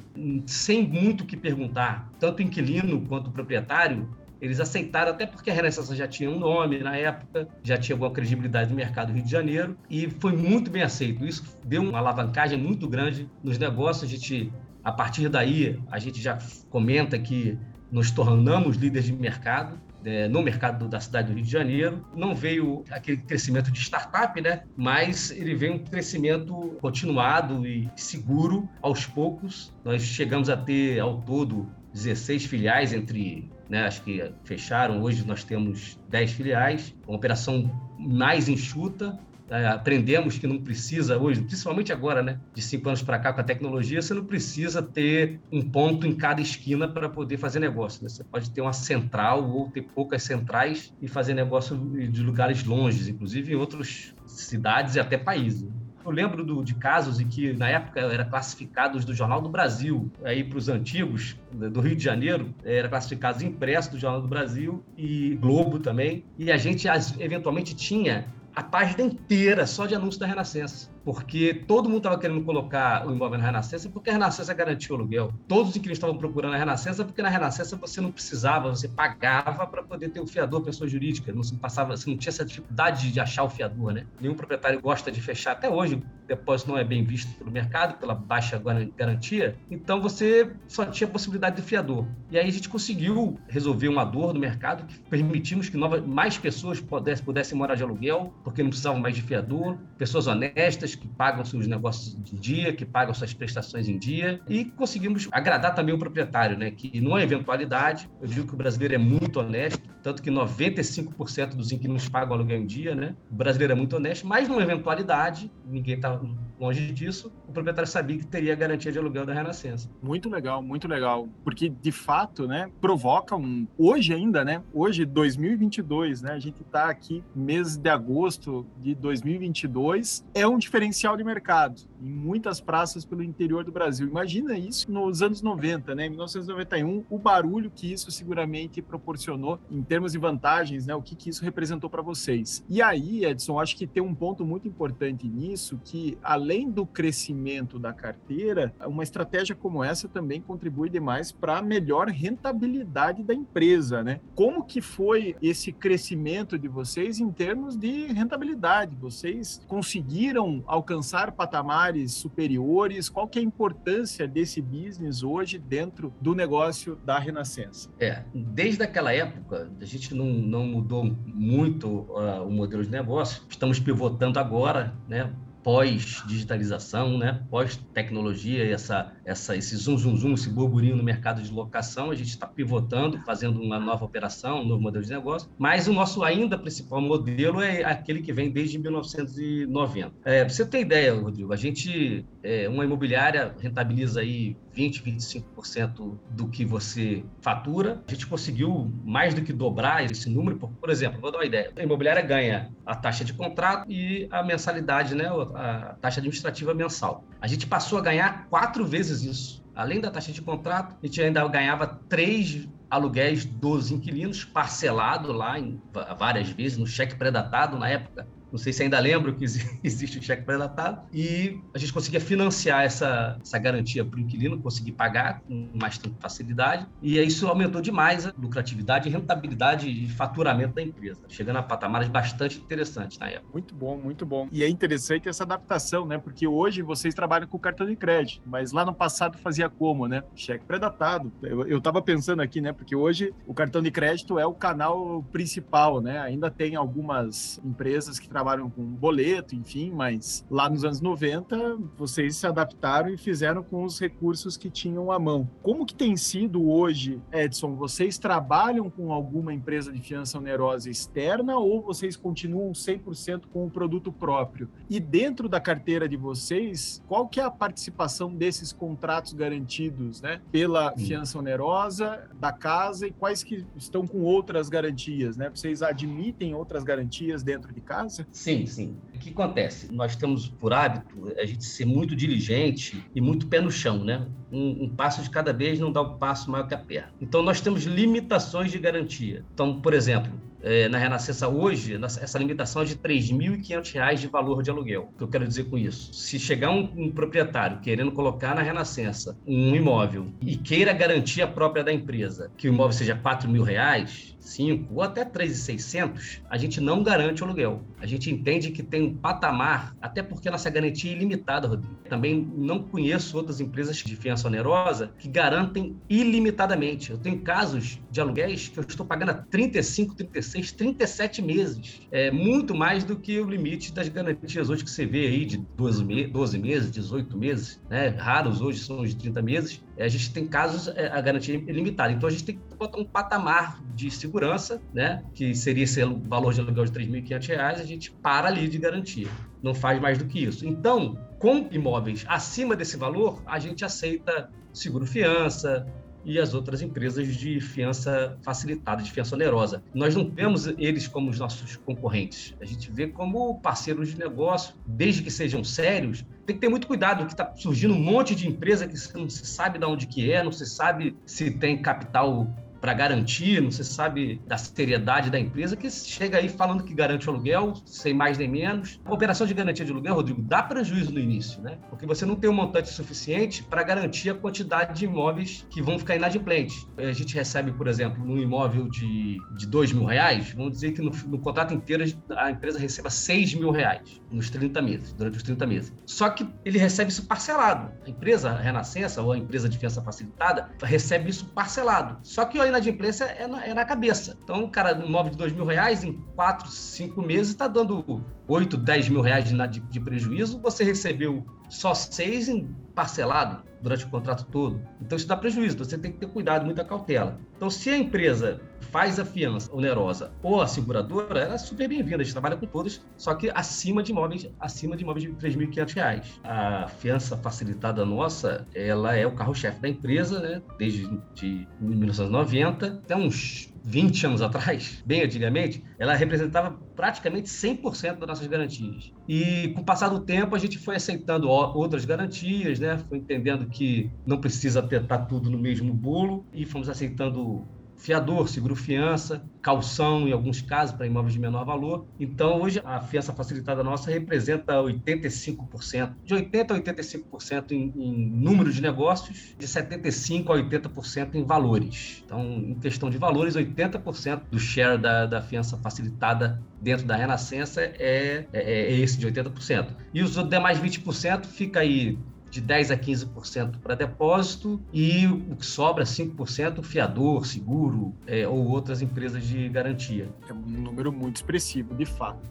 sem 0.47 0.87
muito 0.87 1.23
o 1.23 1.27
que 1.27 1.37
perguntar. 1.37 2.11
Tanto 2.21 2.39
o 2.39 2.43
inquilino 2.43 3.01
quanto 3.03 3.29
o 3.29 3.33
proprietário 3.33 4.09
eles 4.41 4.59
aceitaram, 4.59 5.13
até 5.13 5.25
porque 5.25 5.53
a 5.53 5.55
Renascença 5.55 5.95
já 5.95 6.09
tinha 6.09 6.29
um 6.29 6.37
nome 6.37 6.81
na 6.81 6.97
época, 6.97 7.49
já 7.63 7.77
tinha 7.77 7.95
alguma 7.95 8.11
credibilidade 8.11 8.71
no 8.71 8.75
mercado 8.75 9.09
do 9.09 9.15
Rio 9.15 9.25
de 9.25 9.31
Janeiro, 9.31 9.77
e 9.89 10.11
foi 10.19 10.37
muito 10.37 10.69
bem 10.69 10.83
aceito. 10.83 11.25
Isso 11.25 11.57
deu 11.65 11.81
uma 11.81 11.99
alavancagem 11.99 12.59
muito 12.59 12.89
grande 12.89 13.31
nos 13.41 13.57
negócios. 13.57 14.11
A 14.11 14.13
gente, 14.13 14.53
a 14.83 14.91
partir 14.91 15.29
daí, 15.29 15.79
a 15.89 16.01
gente 16.01 16.21
já 16.21 16.39
comenta 16.71 17.17
que 17.21 17.57
nos 17.89 18.11
tornamos 18.11 18.77
líderes 18.77 19.07
de 19.07 19.13
mercado 19.13 19.79
é, 20.05 20.29
no 20.29 20.43
mercado 20.43 20.89
da 20.89 21.01
cidade 21.01 21.29
do 21.29 21.35
Rio 21.35 21.45
de 21.45 21.51
Janeiro. 21.51 22.05
Não 22.15 22.35
veio 22.35 22.85
aquele 22.91 23.19
crescimento 23.19 23.71
de 23.71 23.81
startup, 23.81 24.41
né? 24.41 24.63
mas 24.77 25.31
ele 25.31 25.55
veio 25.55 25.75
um 25.75 25.79
crescimento 25.79 26.77
continuado 26.81 27.67
e 27.67 27.89
seguro 27.97 28.69
aos 28.81 29.07
poucos. 29.07 29.73
Nós 29.85 30.03
chegamos 30.03 30.49
a 30.49 30.57
ter, 30.57 31.01
ao 31.01 31.21
todo, 31.21 31.69
16 31.93 32.47
filiais 32.47 32.93
entre, 32.93 33.51
né, 33.69 33.85
acho 33.85 34.03
que 34.03 34.33
fecharam, 34.45 35.03
hoje 35.03 35.27
nós 35.27 35.45
temos 35.45 35.99
10 36.09 36.33
filiais, 36.33 36.95
uma 37.07 37.17
operação 37.17 37.71
mais 37.99 38.49
enxuta, 38.49 39.19
é, 39.53 39.67
aprendemos 39.69 40.39
que 40.39 40.47
não 40.47 40.57
precisa 40.57 41.19
hoje, 41.19 41.43
principalmente 41.43 41.93
agora, 41.93 42.23
né, 42.23 42.41
de 42.55 42.63
cinco 42.63 42.89
anos 42.89 43.03
para 43.03 43.19
cá 43.19 43.35
com 43.35 43.41
a 43.43 43.45
tecnologia, 43.45 44.01
você 44.01 44.15
não 44.15 44.25
precisa 44.25 44.83
ter 44.83 45.41
um 45.53 45.61
ponto 45.61 46.07
em 46.07 46.15
cada 46.15 46.41
esquina 46.41 46.89
para 46.89 47.07
poder 47.07 47.37
fazer 47.37 47.61
negócio. 47.61 48.03
Né? 48.03 48.09
Você 48.09 48.25
pode 48.25 48.51
ter 48.51 48.63
uma 48.63 48.73
central 48.73 49.47
ou 49.51 49.69
ter 49.69 49.83
poucas 49.83 50.23
centrais 50.23 50.91
e 51.03 51.07
fazer 51.07 51.35
negócio 51.35 51.77
de 51.77 52.23
lugares 52.23 52.65
longes, 52.65 53.09
inclusive 53.09 53.53
em 53.53 53.57
outras 53.57 54.15
cidades 54.27 54.95
e 54.95 55.01
até 55.01 55.19
países. 55.19 55.69
Eu 56.03 56.11
lembro 56.11 56.43
do, 56.43 56.65
de 56.65 56.75
casos 56.75 57.21
em 57.21 57.29
que, 57.29 57.53
na 57.53 57.69
época, 57.69 58.01
era 58.01 58.25
classificados 58.25 59.05
do 59.05 59.15
Jornal 59.15 59.41
do 59.41 59.51
Brasil, 59.51 60.11
aí 60.25 60.43
para 60.43 60.59
os 60.59 60.69
antigos, 60.71 61.37
do 61.53 61.81
Rio 61.81 61.95
de 61.95 62.03
Janeiro, 62.03 62.55
era 62.65 62.89
classificados 62.89 63.43
impresso 63.43 63.91
do 63.91 63.99
Jornal 63.99 64.23
do 64.23 64.27
Brasil 64.27 64.83
e 64.97 65.37
Globo 65.37 65.79
também, 65.79 66.25
e 66.39 66.51
a 66.51 66.57
gente 66.57 66.89
eventualmente 67.21 67.77
tinha 67.77 68.27
a 68.55 68.63
página 68.63 69.03
inteira 69.03 69.67
só 69.67 69.87
de 69.87 69.95
anúncio 69.95 70.21
da 70.21 70.27
Renascença 70.27 70.93
porque 71.05 71.63
todo 71.67 71.89
mundo 71.89 71.99
estava 71.99 72.19
querendo 72.19 72.43
colocar 72.45 73.07
o 73.07 73.13
imóvel 73.13 73.39
na 73.39 73.47
Renascença 73.47 73.89
porque 73.89 74.11
a 74.11 74.13
Renascença 74.13 74.53
garantiu 74.55 74.95
o 74.95 74.99
aluguel. 74.99 75.33
Todos 75.49 75.71
os 75.71 75.77
inquilinos 75.77 75.99
estavam 75.99 76.17
procurando 76.17 76.55
a 76.55 76.57
Renascença 76.57 77.05
porque 77.05 77.23
na 77.23 77.29
Renascença 77.29 77.77
você 77.77 78.01
não 78.01 78.13
precisava, 78.13 78.71
você 78.71 78.89
pagava 78.89 79.67
para 79.67 79.83
poder 79.83 80.11
ter 80.11 80.21
o 80.21 80.27
fiador, 80.27 80.63
pessoa 80.63 80.89
jurídica. 80.89 81.33
Não 81.33 81.43
se 81.43 81.55
passava, 81.57 81.97
você 81.97 82.09
não 82.09 82.17
tinha 82.17 82.31
essa 82.31 82.45
dificuldade 82.45 83.11
de 83.11 83.21
achar 83.21 83.45
o 83.45 83.49
fiador, 83.49 83.93
né? 83.93 84.07
Nenhum 84.21 84.35
proprietário 84.35 84.81
gosta 84.81 85.11
de 85.11 85.21
fechar. 85.21 85.53
Até 85.53 85.69
hoje, 85.69 85.97
o 85.97 86.03
depósito 86.27 86.71
não 86.71 86.79
é 86.79 86.85
bem 86.85 87.05
visto 87.05 87.37
pelo 87.37 87.51
mercado, 87.51 87.99
pela 87.99 88.15
baixa 88.15 88.61
garantia. 88.97 89.57
Então 89.71 90.01
você 90.01 90.53
só 90.69 90.85
tinha 90.85 91.09
a 91.09 91.11
possibilidade 91.11 91.57
do 91.57 91.63
fiador. 91.63 92.07
E 92.31 92.39
aí 92.39 92.49
a 92.49 92.53
gente 92.53 92.69
conseguiu 92.69 93.39
resolver 93.49 93.89
uma 93.89 94.05
dor 94.05 94.33
do 94.33 94.39
mercado 94.39 94.87
que 94.87 94.99
permitimos 95.01 95.69
que 95.69 95.77
novas, 95.77 96.05
mais 96.07 96.39
pessoas 96.39 96.81
pudessem, 96.81 97.25
pudessem 97.25 97.59
morar 97.59 97.75
de 97.75 97.83
aluguel, 97.83 98.33
porque 98.43 98.63
não 98.63 98.71
precisavam 98.71 99.01
mais 99.01 99.15
de 99.15 99.23
fiador, 99.23 99.79
pessoas 99.97 100.27
honestas 100.27 100.95
que 100.95 101.07
pagam 101.07 101.45
seus 101.45 101.67
negócios 101.67 102.15
de 102.23 102.37
dia, 102.37 102.73
que 102.73 102.85
pagam 102.85 103.15
suas 103.15 103.33
prestações 103.33 103.89
em 103.89 103.99
dia, 103.99 104.41
e 104.49 104.65
conseguimos 104.65 105.29
agradar 105.31 105.75
também 105.75 105.95
o 105.95 105.99
proprietário, 105.99 106.57
né? 106.57 106.71
Que 106.71 107.01
numa 107.01 107.23
eventualidade, 107.23 108.11
eu 108.21 108.29
digo 108.29 108.47
que 108.47 108.55
o 108.55 108.57
brasileiro 108.57 108.95
é 108.95 108.99
muito 108.99 109.41
honesto, 109.41 109.89
tanto 110.03 110.23
que 110.23 110.31
95% 110.31 111.55
dos 111.55 111.71
inquilinos 111.73 112.09
pagam 112.09 112.35
aluguel 112.35 112.59
em 112.59 112.67
dia, 112.67 112.95
né? 112.95 113.15
O 113.31 113.35
brasileiro 113.35 113.73
é 113.73 113.77
muito 113.77 113.97
honesto, 113.97 114.27
mas 114.27 114.49
numa 114.49 114.63
eventualidade, 114.63 115.51
ninguém 115.65 115.95
está 115.95 116.21
longe 116.59 116.93
disso, 116.93 117.33
o 117.49 117.53
proprietário 117.53 117.89
sabia 117.89 118.19
que 118.19 118.27
teria 118.27 118.55
garantia 118.55 118.91
de 118.91 118.99
aluguel 118.99 119.27
da 119.27 119.33
Renascença. 119.33 119.91
Muito 120.03 120.29
legal, 120.29 120.63
muito 120.63 120.89
legal, 120.89 121.29
porque 121.45 121.69
de 121.69 121.93
fato, 121.93 122.47
né, 122.47 122.71
provoca 122.81 123.37
um 123.37 123.67
hoje 123.79 124.13
ainda, 124.13 124.45
né? 124.45 124.63
Hoje 124.73 125.05
2022, 125.05 126.23
né? 126.23 126.33
A 126.33 126.39
gente 126.39 126.63
está 126.63 126.89
aqui 126.89 127.23
mês 127.35 127.77
de 127.77 127.89
agosto 127.89 128.32
de 128.79 128.95
2022, 128.95 130.25
é 130.35 130.47
um 130.47 130.59
diferencial 130.59 130.83
diferencial 130.83 131.17
de 131.17 131.25
mercado 131.25 131.83
em 132.01 132.11
muitas 132.11 132.61
praças 132.61 133.05
pelo 133.05 133.23
interior 133.23 133.65
do 133.65 133.71
Brasil. 133.71 134.09
Imagina 134.09 134.59
isso 134.59 134.91
nos 134.91 135.23
anos 135.23 135.41
90, 135.41 135.95
né? 135.95 136.07
Em 136.07 136.11
1991, 136.11 137.05
o 137.09 137.19
barulho 137.19 137.71
que 137.71 137.93
isso 137.93 138.11
seguramente 138.11 138.83
proporcionou 138.83 139.61
em 139.71 139.83
termos 139.83 140.13
de 140.13 140.19
vantagens, 140.19 140.85
né? 140.87 140.95
O 140.95 141.03
que, 141.03 141.15
que 141.15 141.31
isso 141.31 141.45
representou 141.45 141.89
para 141.89 142.03
vocês. 142.03 142.65
E 142.69 142.83
aí, 142.83 143.25
Edson, 143.25 143.61
acho 143.61 143.77
que 143.77 143.87
tem 143.87 144.03
um 144.03 144.15
ponto 144.15 144.45
muito 144.45 144.67
importante 144.67 145.29
nisso, 145.29 145.81
que 145.85 146.19
além 146.23 146.69
do 146.69 146.85
crescimento 146.85 147.79
da 147.79 147.93
carteira, 147.93 148.75
uma 148.85 149.05
estratégia 149.05 149.55
como 149.55 149.85
essa 149.85 150.09
também 150.09 150.41
contribui 150.41 150.89
demais 150.89 151.31
para 151.31 151.59
a 151.59 151.63
melhor 151.63 152.09
rentabilidade 152.09 153.23
da 153.23 153.35
empresa, 153.35 154.03
né? 154.03 154.21
Como 154.35 154.65
que 154.65 154.81
foi 154.81 155.37
esse 155.41 155.71
crescimento 155.71 156.59
de 156.59 156.67
vocês 156.67 157.21
em 157.21 157.31
termos 157.31 157.77
de 157.77 158.07
rentabilidade? 158.23 158.97
Vocês 158.97 159.61
conseguiram 159.67 160.63
alcançar 160.67 161.33
patamares 161.33 162.13
superiores? 162.13 163.09
Qual 163.09 163.29
que 163.29 163.39
é 163.39 163.43
a 163.43 163.45
importância 163.45 164.27
desse 164.27 164.61
business 164.61 165.23
hoje 165.23 165.59
dentro 165.59 166.13
do 166.21 166.35
negócio 166.35 166.97
da 167.05 167.19
Renascença? 167.19 167.91
É, 167.99 168.23
desde 168.35 168.83
aquela 168.83 169.13
época, 169.13 169.71
a 169.81 169.85
gente 169.85 170.15
não, 170.15 170.27
não 170.27 170.67
mudou 170.67 171.05
muito 171.27 171.89
uh, 171.89 172.47
o 172.47 172.51
modelo 172.51 172.85
de 172.85 172.91
negócio. 172.91 173.43
Estamos 173.49 173.79
pivotando 173.79 174.39
agora, 174.39 174.95
né? 175.09 175.33
Pós-digitalização, 175.63 177.17
né? 177.19 177.43
pós-tecnologia, 177.51 178.69
essa, 178.71 179.13
essa, 179.25 179.57
esse 179.57 179.77
zoom, 179.77 179.97
zoom, 179.97 180.17
zoom, 180.17 180.35
esse 180.35 180.51
burburinho 180.51 180.97
no 180.97 181.03
mercado 181.03 181.43
de 181.43 181.53
locação, 181.53 182.11
a 182.11 182.15
gente 182.15 182.31
está 182.31 182.47
pivotando, 182.47 183.21
fazendo 183.25 183.61
uma 183.61 183.79
nova 183.79 184.05
operação, 184.05 184.63
um 184.63 184.67
novo 184.67 184.83
modelo 184.83 185.05
de 185.05 185.11
negócio, 185.11 185.49
mas 185.59 185.87
o 185.87 185.93
nosso 185.93 186.23
ainda 186.23 186.59
principal 186.59 187.01
modelo 187.01 187.63
é 187.63 187.85
aquele 187.85 188.23
que 188.23 188.33
vem 188.33 188.51
desde 188.51 188.79
1990. 188.79 190.13
É, 190.25 190.49
você 190.49 190.67
ter 190.67 190.81
ideia, 190.81 191.15
Rodrigo, 191.15 191.53
a 191.53 191.57
gente, 191.57 192.25
é, 192.43 192.69
uma 192.69 192.85
imobiliária 192.85 193.55
rentabiliza 193.61 194.21
aí 194.21 194.57
20, 194.73 195.03
25% 195.03 196.19
do 196.31 196.49
que 196.49 196.65
você 196.65 197.25
fatura. 197.41 198.03
A 198.07 198.11
gente 198.11 198.27
conseguiu 198.27 198.91
mais 199.05 199.35
do 199.35 199.43
que 199.43 199.53
dobrar 199.53 200.05
esse 200.05 200.29
número. 200.31 200.59
Por, 200.59 200.71
por 200.71 200.91
exemplo, 200.91 201.21
vou 201.21 201.31
dar 201.31 201.39
uma 201.39 201.45
ideia. 201.45 201.71
A 201.77 201.83
imobiliária 201.83 202.23
ganha 202.23 202.71
a 202.85 202.95
taxa 202.95 203.25
de 203.25 203.33
contrato 203.33 203.91
e 203.91 204.27
a 204.31 204.43
mensalidade, 204.43 205.15
né, 205.15 205.31
a 205.55 205.97
taxa 206.01 206.21
administrativa 206.21 206.75
mensal. 206.75 207.25
A 207.41 207.47
gente 207.47 207.67
passou 207.67 207.99
a 207.99 208.03
ganhar 208.03 208.47
quatro 208.49 208.85
vezes 208.85 209.23
isso. 209.23 209.63
Além 209.75 210.01
da 210.01 210.11
taxa 210.11 210.33
de 210.33 210.43
contrato, 210.43 210.97
a 211.03 211.07
gente 211.07 211.21
ainda 211.23 211.47
ganhava 211.49 211.87
três 212.09 212.69
aluguéis 212.91 213.45
dos 213.45 213.91
inquilinos 213.91 214.45
parcelado 214.45 215.33
lá 215.33 215.59
em 215.59 215.81
várias 216.19 216.51
vezes 216.51 216.77
no 216.77 216.87
cheque 216.87 217.15
pré-datado 217.15 217.79
na 217.79 217.89
época 217.89 218.27
não 218.53 218.59
sei 218.59 218.73
se 218.73 218.83
ainda 218.83 219.01
lembro 219.01 219.35
que 219.35 219.45
existe 219.83 220.19
o 220.19 220.23
cheque 220.23 220.43
pré-datado, 220.43 221.03
e 221.13 221.59
a 221.75 221.79
gente 221.79 221.93
conseguia 221.93 222.21
financiar 222.21 222.85
essa, 222.85 223.39
essa 223.43 223.59
garantia 223.59 224.05
para 224.05 224.19
o 224.19 224.21
inquilino, 224.21 224.61
conseguir 224.61 224.93
pagar 224.93 225.41
com 225.41 225.71
mais 225.75 225.99
facilidade, 226.21 226.87
e 227.01 227.19
isso 227.19 227.49
aumentou 227.49 227.81
demais 227.81 228.27
a 228.27 228.35
lucratividade, 228.39 229.09
rentabilidade 229.09 229.89
e 229.89 230.09
faturamento 230.09 230.75
da 230.75 230.83
empresa, 230.83 231.21
chegando 231.29 231.57
a 231.57 231.63
patamares 231.63 232.09
bastante 232.09 232.59
interessantes 232.59 233.19
na 233.19 233.29
época. 233.29 233.49
Muito 233.53 233.75
bom, 233.75 233.97
muito 233.97 234.27
bom. 234.27 234.49
E 234.53 234.63
é 234.63 234.69
interessante 234.69 235.29
essa 235.29 235.45
adaptação, 235.45 236.07
né? 236.07 236.19
Porque 236.19 236.47
hoje 236.47 236.83
vocês 236.83 237.15
trabalham 237.15 237.49
com 237.49 237.59
cartão 237.59 237.87
de 237.87 237.97
crédito, 237.97 238.43
mas 238.47 238.73
lá 238.73 238.85
no 238.85 238.95
passado 238.95 239.39
fazia 239.39 239.69
como, 239.69 240.07
né? 240.07 240.23
Cheque 240.35 240.65
pré-datado. 240.65 241.33
Eu 241.43 241.79
estava 241.79 242.03
pensando 242.03 242.43
aqui, 242.43 242.61
né? 242.61 242.73
Porque 242.73 242.95
hoje 242.95 243.33
o 243.47 243.55
cartão 243.55 243.81
de 243.81 243.91
crédito 243.91 244.39
é 244.39 244.45
o 244.45 244.53
canal 244.53 245.25
principal, 245.33 246.01
né? 246.01 246.19
Ainda 246.19 246.51
tem 246.51 246.77
algumas 246.77 247.61
empresas 247.65 248.19
que 248.19 248.29
trabalham 248.29 248.42
trabalham 248.43 248.69
com 248.69 248.83
boleto, 248.83 249.55
enfim, 249.55 249.93
mas 249.93 250.45
lá 250.51 250.69
nos 250.69 250.85
anos 250.85 251.01
90 251.01 251.79
vocês 251.97 252.35
se 252.35 252.45
adaptaram 252.45 253.09
e 253.09 253.17
fizeram 253.17 253.63
com 253.63 253.85
os 253.85 254.01
recursos 254.01 254.57
que 254.57 254.69
tinham 254.69 255.13
à 255.13 255.19
mão. 255.19 255.49
Como 255.63 255.87
que 255.87 255.95
tem 255.95 256.17
sido 256.17 256.69
hoje, 256.69 257.23
Edson? 257.33 257.77
Vocês 257.77 258.19
trabalham 258.19 258.91
com 258.91 259.13
alguma 259.13 259.55
empresa 259.55 259.93
de 259.93 260.01
fiança 260.01 260.39
onerosa 260.39 260.91
externa 260.91 261.57
ou 261.57 261.81
vocês 261.83 262.17
continuam 262.17 262.73
100% 262.73 263.45
com 263.53 263.65
o 263.65 263.71
produto 263.71 264.11
próprio? 264.11 264.69
E 264.91 264.99
dentro 264.99 265.49
da 265.49 265.61
carteira 265.61 266.09
de 266.09 266.17
vocês, 266.17 267.01
qual 267.07 267.29
que 267.29 267.39
é 267.39 267.45
a 267.45 267.51
participação 267.51 268.35
desses 268.35 268.73
contratos 268.73 269.35
garantidos, 269.35 270.21
né, 270.21 270.41
pela 270.51 270.93
fiança 270.97 271.39
onerosa 271.39 272.29
da 272.41 272.51
casa 272.51 273.07
e 273.07 273.13
quais 273.13 273.45
que 273.45 273.65
estão 273.77 274.05
com 274.05 274.23
outras 274.23 274.69
garantias, 274.69 275.37
né? 275.37 275.49
Vocês 275.49 275.81
admitem 275.81 276.57
outras 276.57 276.83
garantias 276.83 277.45
dentro 277.45 277.73
de 277.73 277.81
casa? 277.81 278.27
Sim, 278.33 278.65
sim. 278.65 278.97
O 279.15 279.19
que 279.19 279.31
acontece? 279.31 279.93
Nós 279.93 280.17
temos 280.17 280.49
por 280.49 280.73
hábito 280.73 281.33
a 281.39 281.45
gente 281.45 281.65
ser 281.65 281.85
muito 281.85 282.17
diligente 282.17 283.05
e 283.15 283.21
muito 283.21 283.47
pé 283.47 283.61
no 283.61 283.71
chão, 283.71 284.03
né? 284.03 284.27
Um, 284.51 284.85
um, 284.85 284.97
passo 284.97 285.23
de 285.23 285.29
cada 285.29 285.53
vez 285.53 285.79
não 285.79 285.93
dá 285.93 286.01
um 286.01 286.17
passo 286.17 286.51
maior 286.51 286.67
que 286.67 286.75
a 286.75 286.79
perna. 286.79 287.13
Então, 287.21 287.43
nós 287.43 287.61
temos 287.61 287.85
limitações 287.85 288.73
de 288.73 288.79
garantia. 288.79 289.45
Então, 289.53 289.81
por 289.83 289.93
exemplo, 289.93 290.33
é, 290.63 290.89
na 290.89 290.97
Renascença 290.97 291.49
hoje, 291.49 291.99
essa 292.21 292.39
limitação 292.39 292.83
é 292.83 292.85
de 292.85 292.95
R$ 292.95 293.01
3.500 293.03 294.15
de 294.15 294.29
valor 294.29 294.63
de 294.63 294.71
aluguel. 294.71 295.11
O 295.13 295.19
que 295.19 295.25
eu 295.25 295.29
quero 295.29 295.47
dizer 295.47 295.65
com 295.65 295.77
isso? 295.77 296.13
Se 296.15 296.39
chegar 296.39 296.71
um, 296.71 296.89
um, 296.97 297.11
proprietário 297.11 297.81
querendo 297.81 298.13
colocar 298.13 298.55
na 298.55 298.63
Renascença 298.63 299.37
um 299.47 299.75
imóvel 299.75 300.29
e 300.41 300.57
queira 300.57 300.93
garantia 300.93 301.47
própria 301.47 301.83
da 301.83 301.93
empresa 301.93 302.51
que 302.57 302.69
o 302.69 302.73
imóvel 302.73 302.93
seja 302.93 303.15
R$ 303.15 303.49
mil 303.49 303.65
reais, 303.65 304.37
5 304.39 304.95
ou 304.95 305.03
até 305.03 305.25
3,600, 305.25 306.43
a 306.49 306.59
gente 306.59 306.81
não 306.81 307.03
garante 307.03 307.43
o 307.43 307.47
aluguel. 307.47 307.83
A 308.01 308.07
gente 308.07 308.31
entende 308.31 308.71
que 308.71 308.83
tem 308.83 309.03
um 309.03 309.15
patamar, 309.15 309.97
até 310.01 310.23
porque 310.23 310.49
a 310.49 310.53
nossa 310.53 310.69
garantia 310.69 311.11
é 311.11 311.15
ilimitada, 311.15 311.69
Rodrigo. 311.69 311.95
Também 312.09 312.51
não 312.57 312.83
conheço 312.83 313.37
outras 313.37 313.61
empresas 313.61 313.97
de 313.97 314.17
fiança 314.17 314.49
onerosa 314.49 315.13
que 315.19 315.29
garantem 315.29 315.97
ilimitadamente. 316.09 317.11
Eu 317.11 317.19
tenho 317.19 317.41
casos 317.41 318.01
de 318.11 318.21
aluguéis 318.21 318.69
que 318.69 318.79
eu 318.79 318.85
estou 318.87 319.07
pagando 319.07 319.31
há 319.31 319.35
35, 319.35 320.15
36, 320.15 320.52
37 320.53 321.41
meses. 321.41 322.01
É 322.11 322.31
muito 322.31 322.75
mais 322.75 323.05
do 323.05 323.17
que 323.17 323.41
o 323.41 323.49
limite 323.49 323.93
das 323.93 324.09
garantias 324.09 324.69
hoje 324.69 324.85
que 324.85 324.91
você 324.91 325.07
vê 325.07 325.27
aí 325.27 325.45
de 325.47 325.57
12, 325.57 326.05
me 326.05 326.27
12 326.27 326.59
meses, 326.59 326.91
18 326.91 327.37
meses, 327.39 327.81
né? 327.89 328.09
Raros 328.09 328.61
hoje 328.61 328.81
são 328.81 329.05
de 329.05 329.17
30 329.17 329.41
meses. 329.41 329.83
É, 329.97 330.05
a 330.05 330.09
gente 330.09 330.33
tem 330.33 330.47
casos, 330.47 330.89
é, 330.89 331.09
a 331.09 331.21
garantia 331.21 331.55
é 331.55 331.73
limitada. 331.73 332.13
Então 332.13 332.29
a 332.29 332.33
gente 332.33 332.45
tem 332.45 332.57
que 332.57 332.77
botar 332.77 332.99
um 332.99 333.05
patamar 333.05 333.83
de 333.95 334.11
segurança, 334.11 334.83
né? 334.93 335.23
Que 335.35 335.55
seria 335.55 335.85
esse 335.85 336.05
valor 336.05 336.53
de 336.53 336.61
aluguel 336.61 336.85
de 336.85 336.99
R$ 336.99 337.23
3.500, 337.23 337.59
a 337.59 337.85
gente 337.85 338.11
para 338.11 338.49
ali 338.49 338.69
de 338.69 338.79
garantia. 338.79 339.29
Não 339.63 339.75
faz 339.75 340.01
mais 340.01 340.19
do 340.19 340.27
que 340.27 340.45
isso. 340.45 340.67
Então, 340.67 341.17
com 341.39 341.69
imóveis 341.71 342.25
acima 342.29 342.77
desse 342.77 342.97
valor, 342.97 343.43
a 343.47 343.59
gente 343.59 343.85
aceita 343.85 344.51
seguro 344.73 345.07
fiança, 345.07 345.87
e 346.25 346.39
as 346.39 346.55
outras 346.55 346.83
empresas 346.83 347.35
de 347.35 347.61
fiança 347.61 348.39
facilitada, 348.43 349.03
de 349.03 349.11
fiança 349.11 349.35
onerosa. 349.35 349.83
Nós 349.95 350.15
não 350.15 350.29
vemos 350.29 350.67
eles 350.79 351.07
como 351.07 351.31
os 351.31 351.39
nossos 351.39 351.77
concorrentes. 351.77 352.55
A 352.61 352.65
gente 352.65 352.91
vê 352.91 353.07
como 353.07 353.61
parceiros 353.61 354.11
de 354.11 354.19
negócio, 354.19 354.75
desde 354.87 355.23
que 355.23 355.31
sejam 355.31 355.65
sérios. 355.65 356.25
Tem 356.47 356.57
que 356.57 356.61
ter 356.61 356.69
muito 356.69 356.87
cuidado, 356.87 357.25
que 357.25 357.33
está 357.33 357.53
surgindo 357.55 357.95
um 357.95 358.01
monte 358.01 358.35
de 358.35 358.49
empresa 358.49 358.87
que 358.87 358.97
não 359.17 359.29
se 359.29 359.47
sabe 359.47 359.79
de 359.79 359.85
onde 359.85 360.07
que 360.07 360.31
é, 360.31 360.43
não 360.43 360.53
se 360.53 360.67
sabe 360.67 361.17
se 361.25 361.51
tem 361.51 361.81
capital 361.81 362.49
para 362.83 362.93
garantir, 362.95 363.63
não 363.63 363.71
se 363.71 363.85
sabe 363.85 364.43
da 364.45 364.59
seriedade 364.59 365.31
da 365.31 365.39
empresa, 365.39 365.77
que 365.77 365.89
chega 365.89 366.39
aí 366.39 366.49
falando 366.49 366.83
que 366.83 366.93
garante 366.93 367.29
o 367.29 367.33
aluguel, 367.33 367.75
sem 367.87 368.13
mais 368.13 368.37
nem 368.37 368.49
menos. 368.49 369.01
A 369.05 369.15
operação 369.15 369.47
de 369.47 369.55
garantia 369.55 369.85
de 369.85 369.93
aluguel, 369.93 370.17
Rodrigo, 370.17 370.43
dá 370.43 370.65
prejuízo 370.65 371.13
no 371.13 371.21
início, 371.21 371.63
né? 371.63 371.79
Porque 371.89 372.05
você 372.05 372.27
não 372.27 372.35
tem 372.35 372.51
um 372.51 372.53
montante 372.53 372.89
suficiente 372.89 373.63
para 373.63 373.85
garantir 373.85 374.31
a 374.31 374.35
quantidade 374.35 374.99
de 374.99 375.05
imóveis 375.05 375.65
que 375.71 375.81
vão 375.81 375.97
ficar 375.97 376.17
inadimplentes. 376.17 376.89
A 376.99 377.13
gente 377.13 377.37
recebe, 377.37 377.71
por 377.71 377.87
exemplo, 377.87 378.25
num 378.25 378.37
imóvel 378.37 378.89
de, 378.89 379.39
de 379.57 379.67
dois 379.69 379.93
mil 379.93 380.05
reais, 380.05 380.53
vamos 380.53 380.73
dizer 380.73 380.91
que 380.91 381.01
no, 381.01 381.13
no 381.29 381.39
contrato 381.39 381.73
inteiro 381.73 382.03
a 382.37 382.51
empresa 382.51 382.81
receba 382.81 383.11
seis 383.11 383.55
mil 383.55 383.71
reais 383.71 384.21
nos 384.29 384.51
30 384.51 384.83
meses, 384.83 385.13
durante 385.13 385.37
os 385.37 385.45
30 385.45 385.67
meses. 385.67 385.93
Só 386.05 386.29
que 386.31 386.49
ele 386.65 386.79
recebe 386.79 387.13
isso 387.13 387.27
parcelado. 387.27 387.93
A 388.05 388.11
empresa 388.11 388.51
a 388.51 388.57
Renascença 388.59 389.23
ou 389.23 389.31
a 389.31 389.39
empresa 389.39 389.69
de 389.69 389.79
fiança 389.79 390.03
facilitada 390.03 390.69
recebe 390.83 391.31
isso 391.31 391.47
parcelado. 391.47 392.19
Só 392.25 392.45
que 392.45 392.59
inadimplência 392.73 393.25
é 393.25 393.47
na, 393.47 393.65
é 393.65 393.75
na 393.75 393.85
cabeça. 393.85 394.37
Então, 394.43 394.65
o 394.65 394.71
cara, 394.71 394.93
imóvel 394.93 395.31
de 395.31 395.39
dois 395.39 395.53
mil 395.53 395.65
reais, 395.65 396.03
em 396.03 396.13
quatro, 396.35 396.69
cinco 396.69 397.23
meses, 397.23 397.53
está 397.53 397.69
dando 397.69 398.25
8, 398.49 398.77
10 398.77 399.09
mil 399.09 399.21
reais 399.21 399.45
de, 399.45 399.81
de 399.81 400.01
prejuízo, 400.01 400.59
você 400.61 400.85
recebeu 400.85 401.45
só 401.69 401.95
seis 401.95 402.49
em 402.49 402.67
parcelado 402.95 403.72
durante 403.83 404.05
o 404.05 404.09
contrato 404.09 404.47
todo. 404.51 404.81
Então 405.01 405.17
isso 405.17 405.27
dá 405.27 405.37
prejuízo, 405.37 405.77
você 405.77 405.99
tem 405.99 406.13
que 406.13 406.19
ter 406.19 406.29
cuidado, 406.29 406.65
muita 406.65 406.85
cautela. 406.85 407.39
Então 407.57 407.69
se 407.69 407.91
a 407.91 407.99
empresa 407.99 408.61
faz 408.81 409.19
a 409.19 409.25
fiança 409.25 409.75
onerosa 409.75 410.33
ou 410.43 410.61
a 410.61 410.67
seguradora, 410.67 411.41
ela 411.41 411.55
é 411.55 411.59
super 411.59 411.89
bem-vinda, 411.89 412.17
a 412.17 412.25
gente 412.25 412.33
trabalha 412.33 412.57
com 412.57 412.67
todos, 412.67 413.05
só 413.17 413.35
que 413.35 413.51
acima 413.55 414.03
de 414.03 414.13
imóveis, 414.13 414.49
acima 414.61 414.97
de 414.97 415.03
imóveis 415.03 415.25
de 415.25 415.31
R$ 415.31 415.37
3.500. 415.37 416.41
A 416.45 416.89
fiança 416.89 417.37
facilitada 417.37 418.05
nossa, 418.05 418.67
ela 418.75 419.17
é 419.17 419.27
o 419.27 419.33
carro-chefe 419.33 419.81
da 419.81 419.89
empresa, 419.89 420.41
né, 420.41 420.63
desde 420.79 421.09
de 421.35 421.67
1990, 421.81 422.87
até 422.87 423.17
uns 423.17 423.73
20 423.85 424.27
anos 424.27 424.43
atrás, 424.43 425.03
bem 425.05 425.23
antigamente, 425.23 425.83
ela 425.99 426.15
representava 426.15 426.79
praticamente 426.95 427.49
100% 427.49 428.19
das 428.19 428.29
nossas 428.29 428.47
garantias. 428.47 429.13
E 429.29 429.69
com 429.75 429.81
o 429.81 429.85
passar 429.85 430.09
do 430.09 430.21
tempo, 430.21 430.55
a 430.55 430.59
gente 430.59 430.79
foi 430.79 430.97
aceitando 430.97 431.49
outras 431.49 432.05
garantias, 432.05 432.79
né? 432.79 432.99
Foi 433.09 433.19
entendendo 433.19 433.67
que 433.73 434.11
não 434.27 434.41
precisa 434.41 434.83
tá 434.83 435.19
tudo 435.19 435.51
no 435.51 435.59
mesmo 435.59 435.93
bolo 435.93 436.45
e 436.53 436.65
fomos 436.65 436.89
aceitando 436.89 437.67
fiador, 438.03 438.49
seguro 438.49 438.75
fiança, 438.75 439.45
calção 439.63 440.27
em 440.27 440.33
alguns 440.33 440.61
casos 440.61 440.95
para 440.95 441.07
imóveis 441.07 441.35
de 441.35 441.41
menor 441.41 441.65
valor. 441.65 442.05
Então, 442.19 442.61
hoje 442.61 442.83
a 442.85 443.01
fiança 443.01 443.33
facilitada 443.33 443.85
nossa 443.85 444.11
representa 444.11 444.75
85%, 444.75 446.15
de 446.25 446.35
80 446.35 446.75
a 446.75 446.81
85% 446.81 447.71
em, 447.71 447.93
em 447.95 448.29
número 448.29 448.73
de 448.73 448.83
negócios, 448.83 449.55
de 449.57 449.69
75 449.69 450.53
a 450.53 450.57
80% 450.57 451.35
em 451.35 451.45
valores. 451.45 452.23
Então, 452.27 452.43
em 452.43 452.75
questão 452.75 453.09
de 453.09 453.19
valores, 453.19 453.55
80% 453.55 454.43
do 454.51 454.59
share 454.59 455.01
da, 455.01 455.27
da 455.27 455.41
fiança 455.41 455.79
facilitada 455.79 456.61
dentro 456.81 457.07
da 457.07 457.15
Renascença 457.15 457.81
é, 457.81 457.93
é, 458.01 458.47
é 458.53 458.93
esse 458.99 459.17
de 459.17 459.29
80%. 459.29 459.95
E 460.13 460.23
os 460.23 460.35
demais 460.49 460.81
20% 460.81 461.47
fica 461.47 461.81
aí 461.81 462.19
de 462.53 462.61
10% 462.61 462.91
a 462.91 462.99
15% 462.99 463.79
para 463.79 463.95
depósito 463.95 464.79
e 464.93 465.27
o 465.27 465.57
que 465.57 465.65
sobra, 465.65 466.05
5%, 466.05 466.85
fiador, 466.85 467.47
seguro 467.47 468.15
é, 468.27 468.47
ou 468.47 468.69
outras 468.69 469.01
empresas 469.01 469.43
de 469.43 469.71
garantia. 469.71 470.29
É 470.47 470.53
um 470.53 470.59
número 470.59 471.11
muito 471.11 471.37
expressivo, 471.37 471.95
de 471.95 472.05
fato. 472.05 472.47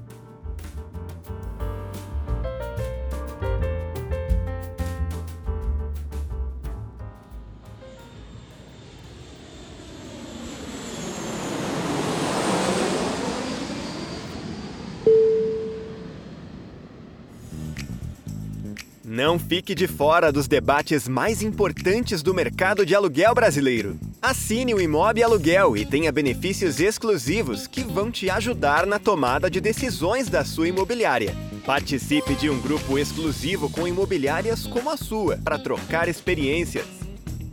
Não 19.32 19.40
fique 19.40 19.74
de 19.74 19.88
fora 19.88 20.30
dos 20.30 20.46
debates 20.46 21.08
mais 21.08 21.42
importantes 21.42 22.22
do 22.22 22.34
mercado 22.34 22.86
de 22.86 22.94
aluguel 22.94 23.34
brasileiro. 23.34 23.98
Assine 24.22 24.74
o 24.74 24.82
Imob 24.82 25.24
Aluguel 25.24 25.78
e 25.78 25.86
tenha 25.86 26.12
benefícios 26.12 26.82
exclusivos 26.82 27.66
que 27.66 27.82
vão 27.82 28.12
te 28.12 28.30
ajudar 28.30 28.86
na 28.86 29.00
tomada 29.00 29.50
de 29.50 29.62
decisões 29.62 30.28
da 30.28 30.44
sua 30.44 30.68
imobiliária. 30.68 31.34
Participe 31.66 32.36
de 32.36 32.50
um 32.50 32.60
grupo 32.60 33.00
exclusivo 33.00 33.70
com 33.70 33.88
imobiliárias 33.88 34.68
como 34.68 34.90
a 34.90 34.98
sua 34.98 35.38
para 35.38 35.58
trocar 35.58 36.10
experiências. 36.10 36.88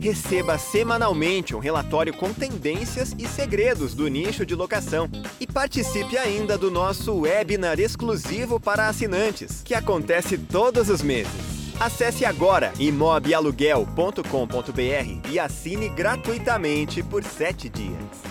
Receba 0.01 0.57
semanalmente 0.57 1.55
um 1.55 1.59
relatório 1.59 2.13
com 2.13 2.33
tendências 2.33 3.15
e 3.17 3.25
segredos 3.25 3.93
do 3.93 4.09
nicho 4.09 4.45
de 4.45 4.53
locação. 4.53 5.09
E 5.39 5.47
participe 5.47 6.17
ainda 6.17 6.57
do 6.57 6.69
nosso 6.69 7.21
webinar 7.21 7.79
exclusivo 7.79 8.59
para 8.59 8.89
assinantes, 8.89 9.61
que 9.63 9.73
acontece 9.73 10.37
todos 10.37 10.89
os 10.89 11.01
meses. 11.01 11.58
Acesse 11.79 12.25
agora 12.25 12.73
imobialuguel.com.br 12.77 15.29
e 15.31 15.39
assine 15.39 15.87
gratuitamente 15.87 17.01
por 17.01 17.23
7 17.23 17.69
dias. 17.69 18.28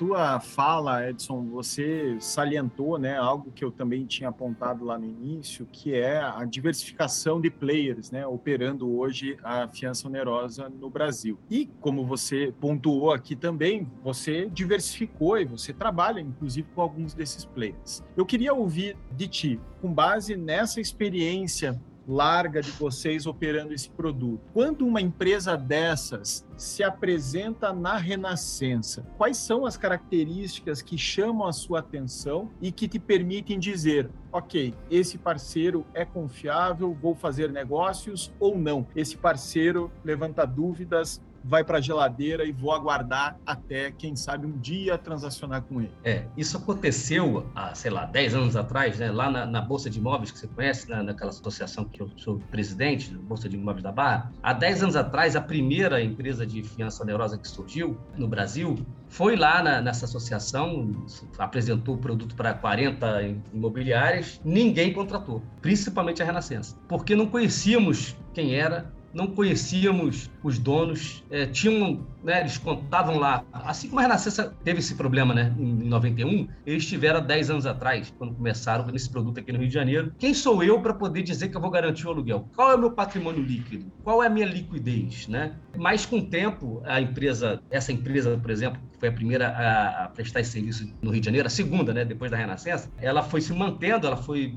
Tua 0.00 0.40
fala, 0.40 1.10
Edson, 1.10 1.44
você 1.50 2.16
salientou, 2.20 2.98
né, 2.98 3.18
algo 3.18 3.52
que 3.52 3.62
eu 3.62 3.70
também 3.70 4.06
tinha 4.06 4.30
apontado 4.30 4.82
lá 4.82 4.98
no 4.98 5.04
início, 5.04 5.68
que 5.70 5.94
é 5.94 6.18
a 6.18 6.42
diversificação 6.46 7.38
de 7.38 7.50
players, 7.50 8.10
né, 8.10 8.26
operando 8.26 8.90
hoje 8.96 9.36
a 9.44 9.68
fiança 9.68 10.08
onerosa 10.08 10.70
no 10.70 10.88
Brasil. 10.88 11.38
E 11.50 11.66
como 11.82 12.06
você 12.06 12.50
pontuou 12.58 13.12
aqui 13.12 13.36
também, 13.36 13.86
você 14.02 14.48
diversificou 14.48 15.38
e 15.38 15.44
você 15.44 15.70
trabalha, 15.70 16.18
inclusive, 16.18 16.66
com 16.74 16.80
alguns 16.80 17.12
desses 17.12 17.44
players. 17.44 18.02
Eu 18.16 18.24
queria 18.24 18.54
ouvir 18.54 18.96
de 19.14 19.28
ti, 19.28 19.60
com 19.82 19.92
base 19.92 20.34
nessa 20.34 20.80
experiência 20.80 21.78
larga 22.10 22.60
de 22.60 22.70
vocês 22.72 23.24
operando 23.24 23.72
esse 23.72 23.88
produto. 23.88 24.42
Quando 24.52 24.86
uma 24.86 25.00
empresa 25.00 25.56
dessas 25.56 26.44
se 26.56 26.82
apresenta 26.82 27.72
na 27.72 27.96
Renascença, 27.96 29.06
quais 29.16 29.36
são 29.36 29.64
as 29.64 29.76
características 29.76 30.82
que 30.82 30.98
chamam 30.98 31.46
a 31.46 31.52
sua 31.52 31.78
atenção 31.78 32.50
e 32.60 32.72
que 32.72 32.88
te 32.88 32.98
permitem 32.98 33.58
dizer, 33.58 34.10
ok, 34.32 34.74
esse 34.90 35.16
parceiro 35.16 35.86
é 35.94 36.04
confiável, 36.04 36.92
vou 37.00 37.14
fazer 37.14 37.50
negócios 37.50 38.32
ou 38.38 38.58
não? 38.58 38.86
Esse 38.94 39.16
parceiro 39.16 39.90
levanta 40.04 40.44
dúvidas, 40.44 41.22
vai 41.44 41.64
para 41.64 41.78
a 41.78 41.80
geladeira 41.80 42.44
e 42.44 42.52
vou 42.52 42.72
aguardar 42.72 43.38
até, 43.44 43.90
quem 43.90 44.14
sabe, 44.16 44.46
um 44.46 44.58
dia 44.58 44.98
transacionar 44.98 45.62
com 45.62 45.80
ele. 45.80 45.92
É, 46.04 46.24
isso 46.36 46.56
aconteceu 46.56 47.46
há, 47.54 47.74
sei 47.74 47.90
lá, 47.90 48.04
10 48.04 48.34
anos 48.34 48.56
atrás, 48.56 48.98
né, 48.98 49.10
lá 49.10 49.30
na, 49.30 49.46
na 49.46 49.60
Bolsa 49.60 49.88
de 49.88 49.98
Imóveis, 49.98 50.30
que 50.30 50.38
você 50.38 50.46
conhece, 50.46 50.88
né, 50.88 51.02
naquela 51.02 51.30
associação 51.30 51.84
que 51.84 52.00
eu 52.00 52.10
sou 52.16 52.38
presidente, 52.50 53.14
Bolsa 53.14 53.48
de 53.48 53.56
Imóveis 53.56 53.82
da 53.82 53.92
Barra. 53.92 54.32
Há 54.42 54.52
10 54.52 54.82
anos 54.84 54.96
atrás, 54.96 55.36
a 55.36 55.40
primeira 55.40 56.02
empresa 56.02 56.46
de 56.46 56.62
fiança 56.62 57.02
onerosa 57.02 57.38
que 57.38 57.48
surgiu 57.48 57.98
no 58.16 58.28
Brasil 58.28 58.78
foi 59.08 59.36
lá 59.36 59.62
na, 59.62 59.80
nessa 59.80 60.04
associação, 60.04 61.04
apresentou 61.38 61.96
o 61.96 61.98
produto 61.98 62.34
para 62.34 62.54
40 62.54 63.36
imobiliárias, 63.52 64.40
ninguém 64.44 64.92
contratou, 64.92 65.42
principalmente 65.60 66.22
a 66.22 66.24
Renascença, 66.24 66.76
porque 66.88 67.16
não 67.16 67.26
conhecíamos 67.26 68.16
quem 68.32 68.54
era, 68.54 68.92
não 69.12 69.26
conhecíamos 69.26 70.30
os 70.42 70.58
donos, 70.58 71.24
é, 71.30 71.46
tinham, 71.46 72.06
né, 72.22 72.40
eles 72.40 72.58
contavam 72.58 73.18
lá, 73.18 73.44
assim 73.52 73.88
como 73.88 74.00
a 74.00 74.02
Renascença 74.02 74.54
teve 74.64 74.78
esse 74.78 74.94
problema 74.94 75.34
né, 75.34 75.54
em 75.58 75.88
91, 75.88 76.48
eles 76.64 76.86
tiveram 76.86 77.24
10 77.24 77.50
anos 77.50 77.66
atrás, 77.66 78.12
quando 78.16 78.34
começaram 78.34 78.84
com 78.84 78.94
esse 78.94 79.10
produto 79.10 79.38
aqui 79.38 79.52
no 79.52 79.58
Rio 79.58 79.68
de 79.68 79.74
Janeiro. 79.74 80.12
Quem 80.18 80.32
sou 80.34 80.62
eu 80.62 80.80
para 80.80 80.94
poder 80.94 81.22
dizer 81.22 81.48
que 81.48 81.56
eu 81.56 81.60
vou 81.60 81.70
garantir 81.70 82.06
o 82.06 82.10
aluguel? 82.10 82.48
Qual 82.54 82.70
é 82.70 82.74
o 82.74 82.78
meu 82.78 82.92
patrimônio 82.92 83.42
líquido? 83.42 83.90
Qual 84.02 84.22
é 84.22 84.26
a 84.26 84.30
minha 84.30 84.46
liquidez? 84.46 85.28
Né? 85.28 85.54
Mas 85.76 86.06
com 86.06 86.18
o 86.18 86.26
tempo, 86.26 86.82
a 86.84 87.00
empresa, 87.00 87.60
essa 87.70 87.92
empresa, 87.92 88.38
por 88.40 88.50
exemplo, 88.50 88.80
foi 89.00 89.08
a 89.08 89.12
primeira 89.12 89.48
a, 89.48 90.08
prestar 90.08 90.40
esse 90.40 90.52
serviço 90.52 90.92
no 91.02 91.10
Rio 91.10 91.20
de 91.20 91.24
Janeiro, 91.24 91.46
a 91.46 91.50
segunda, 91.50 91.92
né, 91.92 92.04
depois 92.04 92.30
da 92.30 92.36
Renascença, 92.36 92.90
ela 92.98 93.22
foi 93.22 93.40
se 93.40 93.52
mantendo, 93.52 94.06
ela 94.06 94.16
foi 94.16 94.54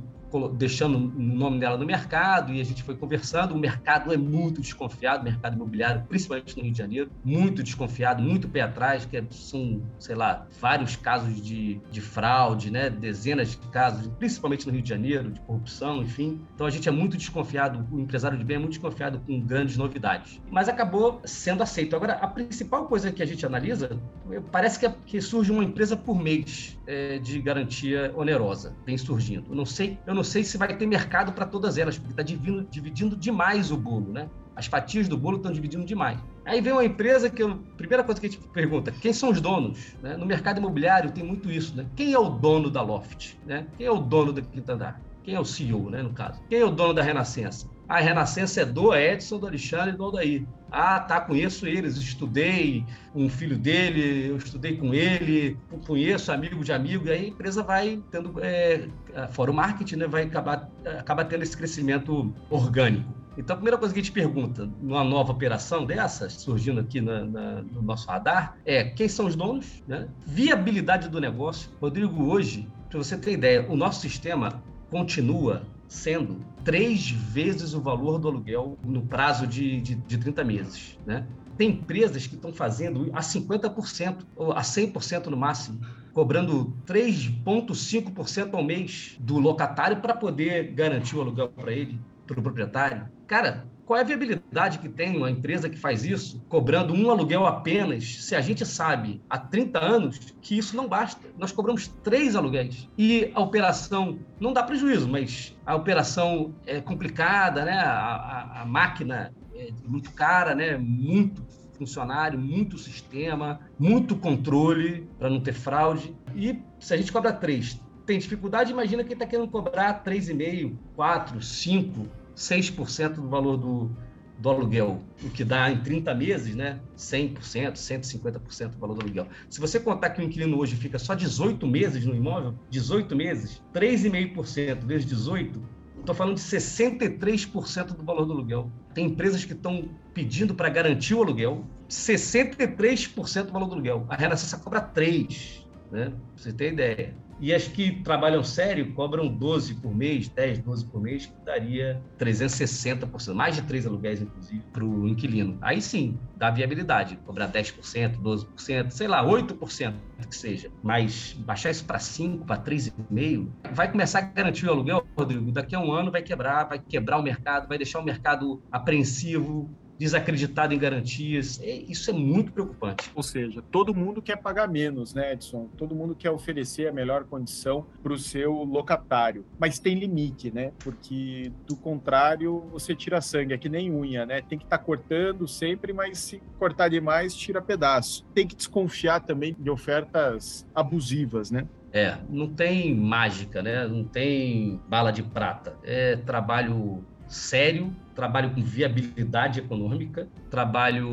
deixando 0.54 0.98
o 0.98 1.22
nome 1.22 1.60
dela 1.60 1.78
no 1.78 1.86
mercado 1.86 2.54
e 2.54 2.62
a 2.62 2.64
gente 2.64 2.84
foi 2.84 2.96
conversando. 2.96 3.54
O 3.54 3.58
mercado 3.58 4.14
é 4.14 4.18
muito 4.18 4.62
desconfiado, 4.62 5.22
o 5.22 5.24
mercado 5.24 5.56
imobiliário, 5.56 6.04
principalmente 6.08 6.56
no 6.58 6.64
Rio 6.64 6.72
de 6.72 6.78
Janeiro, 6.78 7.12
muito 7.24 7.64
desconfiado, 7.64 8.22
muito 8.22 8.48
pé 8.48 8.62
atrás, 8.62 9.06
que 9.06 9.24
são, 9.32 9.82
sei 10.00 10.16
lá, 10.16 10.48
vários 10.60 10.96
casos 10.96 11.42
de, 11.42 11.80
de 11.92 12.02
fraude, 12.02 12.72
né? 12.72 12.90
dezenas 12.90 13.52
de 13.52 13.58
casos, 13.70 14.08
principalmente 14.20 14.66
no 14.66 14.74
Rio 14.74 14.82
de 14.82 14.90
Janeiro, 14.90 15.32
de 15.32 15.40
corrupção, 15.42 16.02
enfim. 16.02 16.42
Então 16.56 16.66
a 16.68 16.70
gente 16.70 16.88
é 16.88 16.92
muito 16.92 17.18
desconfiado, 17.18 17.86
o 17.92 18.00
empresário 18.00 18.38
de 18.38 18.44
bem 18.44 18.56
é 18.56 18.60
muito 18.60 18.72
desconfiado 18.72 19.20
com 19.26 19.40
grandes 19.42 19.78
novidades. 19.78 20.42
Mas 20.50 20.68
acabou 20.68 21.22
sendo 21.26 21.62
aceito. 21.64 21.96
Agora, 21.96 22.14
a 22.14 22.28
principal 22.28 22.86
coisa 22.86 23.12
que 23.12 23.22
a 23.22 23.26
gente 23.26 23.46
analisa, 23.46 24.00
parece 24.42 24.80
que, 24.80 24.86
é, 24.86 24.96
que 25.06 25.22
surge 25.22 25.52
uma 25.52 25.64
empresa 25.64 25.96
por 25.96 26.16
mês 26.16 26.78
é, 26.88 27.20
de 27.20 27.40
garantia 27.40 28.14
onerosa, 28.16 28.76
vem 28.86 28.98
surgindo. 28.98 29.52
Eu 29.52 29.56
não 29.56 29.66
sei, 29.66 29.98
eu 30.06 30.14
não 30.14 30.24
sei 30.24 30.44
se 30.44 30.58
vai 30.58 30.76
ter 30.76 30.86
mercado 30.86 31.34
para 31.34 31.46
todas 31.46 31.78
elas, 31.78 31.98
porque 31.98 32.14
está 32.14 32.24
dividindo, 32.24 32.68
dividindo 32.70 33.16
demais 33.16 33.72
o 33.72 33.78
bolo, 33.78 34.12
né? 34.12 34.30
As 34.56 34.68
fatias 34.68 35.08
do 35.08 35.18
bolo 35.18 35.38
estão 35.38 35.52
dividindo 35.52 35.84
demais. 35.84 36.20
Aí 36.46 36.62
vem 36.62 36.74
uma 36.74 36.86
empresa 36.86 37.30
que, 37.30 37.42
a 37.42 37.58
primeira 37.76 38.04
coisa 38.04 38.22
que 38.22 38.28
a 38.28 38.30
gente 38.30 38.48
pergunta, 38.50 38.92
quem 38.92 39.12
são 39.12 39.30
os 39.32 39.42
donos? 39.42 39.96
Né? 40.02 40.16
No 40.16 40.26
mercado 40.26 40.60
imobiliário 40.60 41.12
tem 41.12 41.24
muito 41.24 41.50
isso, 41.50 41.76
né? 41.76 41.88
Quem 41.96 42.14
é 42.14 42.20
o 42.20 42.30
dono 42.30 42.70
da 42.70 42.82
Loft? 42.82 43.36
Né? 43.46 43.66
Quem 43.78 43.88
é 43.88 43.92
o 43.92 43.98
dono 43.98 44.32
da 44.32 44.42
Quinta 44.42 44.74
Andar? 44.74 45.02
Quem 45.24 45.36
é 45.36 45.40
o 45.40 45.46
CEO, 45.46 45.90
né, 45.90 46.04
no 46.04 46.12
caso? 46.12 46.42
Quem 46.50 46.60
é 46.60 46.66
o 46.66 46.70
dono 46.70 46.94
da 46.94 47.02
Renascença? 47.02 47.73
A 47.88 48.00
Renascença 48.00 48.62
é 48.62 48.66
do 48.66 48.94
Edson, 48.94 49.40
do 49.40 49.48
Alexandre 49.48 49.94
e 49.94 49.98
do 49.98 50.04
Aldair. 50.04 50.46
Ah, 50.72 51.00
tá, 51.00 51.22
conheço 51.22 51.68
eles, 51.68 51.98
estudei 51.98 52.86
um 53.14 53.30
filho 53.30 53.58
dele, 53.58 54.30
eu 54.30 54.38
estudei 54.38 54.78
com 54.78 54.94
ele, 54.94 55.58
conheço 55.86 56.32
amigo 56.32 56.64
de 56.64 56.72
amigo, 56.72 57.08
e 57.08 57.12
aí 57.12 57.26
a 57.26 57.28
empresa 57.28 57.62
vai 57.62 58.02
tendo, 58.10 58.34
é, 58.40 58.88
fora 59.32 59.52
o 59.52 59.54
marketing, 59.54 59.98
né, 59.98 60.08
vai 60.08 60.24
acabar, 60.24 60.70
acaba 60.98 61.24
tendo 61.24 61.44
esse 61.44 61.56
crescimento 61.56 62.34
orgânico. 62.50 63.24
Então, 63.38 63.56
a 63.56 63.58
primeira 63.58 63.78
coisa 63.78 63.94
que 63.94 64.00
a 64.00 64.04
gente 64.04 64.12
pergunta 64.12 64.70
numa 64.82 65.04
nova 65.04 65.32
operação 65.32 65.86
dessas, 65.86 66.34
surgindo 66.34 66.80
aqui 66.80 67.02
na, 67.02 67.26
na, 67.26 67.62
no 67.64 67.82
nosso 67.82 68.08
radar, 68.08 68.58
é 68.66 68.84
quem 68.84 69.08
são 69.08 69.26
os 69.26 69.36
donos, 69.36 69.84
né? 69.88 70.08
viabilidade 70.26 71.10
do 71.10 71.20
negócio. 71.20 71.70
Rodrigo, 71.82 72.26
hoje, 72.26 72.68
para 72.90 73.00
você 73.00 73.18
ter 73.18 73.34
ideia, 73.34 73.66
o 73.68 73.76
nosso 73.76 74.02
sistema 74.02 74.62
continua 74.92 75.64
sendo 75.88 76.44
três 76.64 77.10
vezes 77.10 77.74
o 77.74 77.82
valor 77.82 78.18
do 78.20 78.28
aluguel 78.28 78.78
no 78.84 79.04
prazo 79.04 79.46
de, 79.46 79.82
de, 79.82 79.96
de 79.96 80.18
30 80.18 80.44
meses. 80.44 81.00
Né? 81.06 81.26
Tem 81.58 81.70
empresas 81.70 82.26
que 82.26 82.36
estão 82.36 82.52
fazendo 82.52 83.10
a 83.14 83.22
50% 83.22 84.18
ou 84.36 84.52
a 84.52 84.62
100% 84.62 85.28
no 85.28 85.38
máximo, 85.38 85.80
cobrando 86.14 86.74
3,5% 86.86 88.54
ao 88.54 88.64
mês 88.64 89.16
do 89.20 89.38
locatário 89.38 89.98
para 89.98 90.16
poder 90.16 90.72
garantir 90.74 91.16
o 91.16 91.22
aluguel 91.22 91.50
para 91.50 91.72
ele, 91.72 92.00
para 92.26 92.40
o 92.40 92.44
proprietário. 92.44 93.08
Cara, 93.28 93.68
qual 93.86 94.00
é 94.00 94.02
a 94.02 94.06
viabilidade 94.06 94.80
que 94.80 94.88
tem 94.88 95.16
uma 95.18 95.30
empresa 95.30 95.70
que 95.70 95.78
faz 95.78 96.06
isso, 96.06 96.42
cobrando 96.48 96.94
um 96.94 97.10
aluguel 97.10 97.46
apenas, 97.46 98.24
se 98.24 98.36
a 98.36 98.42
gente 98.42 98.66
sabe 98.66 99.22
há 99.30 99.38
30 99.38 99.80
anos 99.80 100.34
que 100.42 100.58
isso 100.58 100.76
não 100.76 100.88
basta? 100.88 101.28
Nós 101.38 101.52
cobramos 101.52 101.88
três 102.04 102.36
aluguéis. 102.36 102.88
E 102.98 103.32
a 103.34 103.42
operação 103.42 104.20
não 104.40 104.54
dá 104.54 104.64
prejuízo, 104.64 105.08
mas 105.08 105.56
a 105.66 105.76
operação 105.76 106.54
é 106.66 106.80
complicada, 106.80 107.66
né? 107.66 107.74
a, 107.74 108.16
a, 108.16 108.62
a 108.62 108.66
máquina 108.66 109.34
é 109.54 109.70
muito 109.86 110.12
cara, 110.12 110.56
né? 110.56 110.78
muito 110.78 111.46
funcionário, 111.78 112.40
muito 112.40 112.78
sistema, 112.78 113.60
muito 113.78 114.16
controle 114.16 115.10
para 115.20 115.30
não 115.30 115.42
ter 115.42 115.54
fraude. 115.54 116.16
E 116.36 116.60
se 116.80 116.94
a 116.94 116.98
gente 116.98 117.12
cobra 117.12 117.34
três, 117.34 117.80
tem 118.06 118.20
dificuldade, 118.20 118.72
imagina 118.72 119.04
quem 119.04 119.14
está 119.14 119.26
querendo 119.26 119.50
cobrar 119.50 120.04
3,5, 120.04 120.76
4, 120.96 121.42
5 121.42 122.23
6% 122.36 123.16
do 123.16 123.30
valor 123.30 123.58
do, 123.58 123.92
do 124.38 124.50
aluguel, 124.50 125.02
o 125.24 125.30
que 125.30 125.44
dá 125.44 125.72
em 125.72 125.78
30 125.82 126.14
meses, 126.16 126.56
né, 126.56 126.80
100%, 126.98 127.74
150% 127.74 128.70
do 128.70 128.78
valor 128.78 128.96
do 128.96 129.02
aluguel. 129.02 129.28
Se 129.50 129.60
você 129.60 129.80
contar 129.80 130.10
que 130.12 130.22
o 130.22 130.24
inquilino 130.24 130.58
hoje 130.58 130.76
fica 130.76 131.00
só 131.00 131.14
18 131.14 131.66
meses 131.68 132.06
no 132.06 132.16
imóvel, 132.16 132.56
18 132.70 133.16
meses, 133.16 133.62
3,5% 133.74 134.86
vezes 134.86 135.06
18, 135.06 135.62
estou 136.00 136.14
falando 136.14 136.36
de 136.36 136.42
63% 136.42 137.96
do 137.96 138.04
valor 138.04 138.26
do 138.26 138.34
aluguel. 138.34 138.72
Tem 138.94 139.06
empresas 139.06 139.46
que 139.46 139.54
estão 139.54 139.90
pedindo 140.14 140.54
para 140.54 140.70
garantir 140.70 141.16
o 141.16 141.24
aluguel, 141.24 141.66
63% 141.90 143.46
do 143.46 143.54
valor 143.54 143.68
do 143.68 143.74
aluguel. 143.74 144.06
A 144.10 144.16
Renascença 144.16 144.58
cobra 144.58 144.82
3%, 144.82 145.63
né? 145.94 146.06
Pra 146.06 146.18
você 146.36 146.52
ter 146.52 146.74
ideia. 146.74 147.16
E 147.40 147.54
as 147.54 147.68
que 147.68 148.04
trabalham 148.04 148.44
sério 148.44 148.94
cobram 148.94 149.28
12 149.28 149.76
por 149.76 149.94
mês, 149.94 150.30
10, 150.30 150.60
12 150.60 150.86
por 150.86 151.02
mês, 151.02 151.26
que 151.26 151.34
daria 151.46 152.02
360%, 152.18 153.34
mais 153.34 153.56
de 153.56 153.64
três 153.64 153.86
aluguéis, 153.86 154.22
inclusive, 154.22 154.64
para 154.72 154.84
o 154.84 155.08
inquilino. 155.08 155.58
Aí 155.62 155.82
sim, 155.82 156.18
dá 156.38 156.50
viabilidade, 156.50 157.18
cobrar 157.26 157.52
10%, 157.52 158.18
12%, 158.22 158.92
sei 158.92 159.08
lá, 159.08 159.26
8% 159.26 159.94
que 160.30 160.36
seja. 160.36 160.72
Mas 160.82 161.34
baixar 161.34 161.72
isso 161.72 161.86
para 161.86 161.98
5%, 161.98 162.46
para 162.46 162.62
3,5%, 162.62 163.50
vai 163.74 163.92
começar 163.92 164.20
a 164.20 164.22
garantir 164.22 164.66
o 164.66 164.72
aluguel, 164.72 165.06
Rodrigo, 165.18 165.52
daqui 165.52 165.76
a 165.76 165.80
um 165.80 165.92
ano 165.92 166.12
vai 166.12 166.22
quebrar, 166.22 166.64
vai 166.64 166.80
quebrar 166.80 167.18
o 167.18 167.24
mercado, 167.24 167.68
vai 167.68 167.78
deixar 167.78 168.00
o 168.00 168.06
mercado 168.06 168.64
apreensivo, 168.72 169.70
desacreditado 170.04 170.74
em 170.74 170.78
garantias. 170.78 171.62
Isso 171.64 172.10
é 172.10 172.14
muito 172.14 172.52
preocupante. 172.52 173.10
Ou 173.16 173.24
seja, 173.24 173.64
todo 173.72 173.96
mundo 173.96 174.22
quer 174.22 174.36
pagar 174.36 174.68
menos, 174.68 175.14
né, 175.14 175.32
Edson? 175.32 175.70
Todo 175.78 175.96
mundo 175.96 176.14
quer 176.14 176.30
oferecer 176.30 176.90
a 176.90 176.92
melhor 176.92 177.24
condição 177.24 177.86
para 178.02 178.12
o 178.12 178.18
seu 178.18 178.52
locatário. 178.52 179.46
Mas 179.58 179.80
tem 179.80 179.96
limite, 179.96 180.52
né? 180.52 180.74
Porque 180.80 181.54
do 181.66 181.78
contrário, 181.78 182.66
você 182.72 182.94
tira 182.94 183.22
sangue, 183.22 183.54
é 183.54 183.58
que 183.58 183.70
nem 183.70 183.90
unha, 183.92 184.26
né? 184.26 184.42
Tem 184.42 184.58
que 184.58 184.66
estar 184.66 184.78
tá 184.78 184.84
cortando 184.84 185.48
sempre, 185.48 185.94
mas 185.94 186.18
se 186.18 186.42
cortar 186.60 186.90
demais, 186.90 187.34
tira 187.34 187.62
pedaço. 187.62 188.26
Tem 188.34 188.46
que 188.46 188.56
desconfiar 188.56 189.22
também 189.22 189.56
de 189.58 189.70
ofertas 189.70 190.68
abusivas, 190.76 191.50
né? 191.50 191.66
É, 191.94 192.18
não 192.28 192.48
tem 192.50 192.94
mágica, 192.96 193.62
né? 193.62 193.88
Não 193.88 194.04
tem 194.04 194.82
bala 194.90 195.12
de 195.12 195.22
prata. 195.22 195.78
É 195.84 196.16
trabalho 196.16 197.06
sério, 197.34 197.94
trabalho 198.14 198.52
com 198.52 198.62
viabilidade 198.62 199.60
econômica, 199.60 200.28
trabalho 200.50 201.10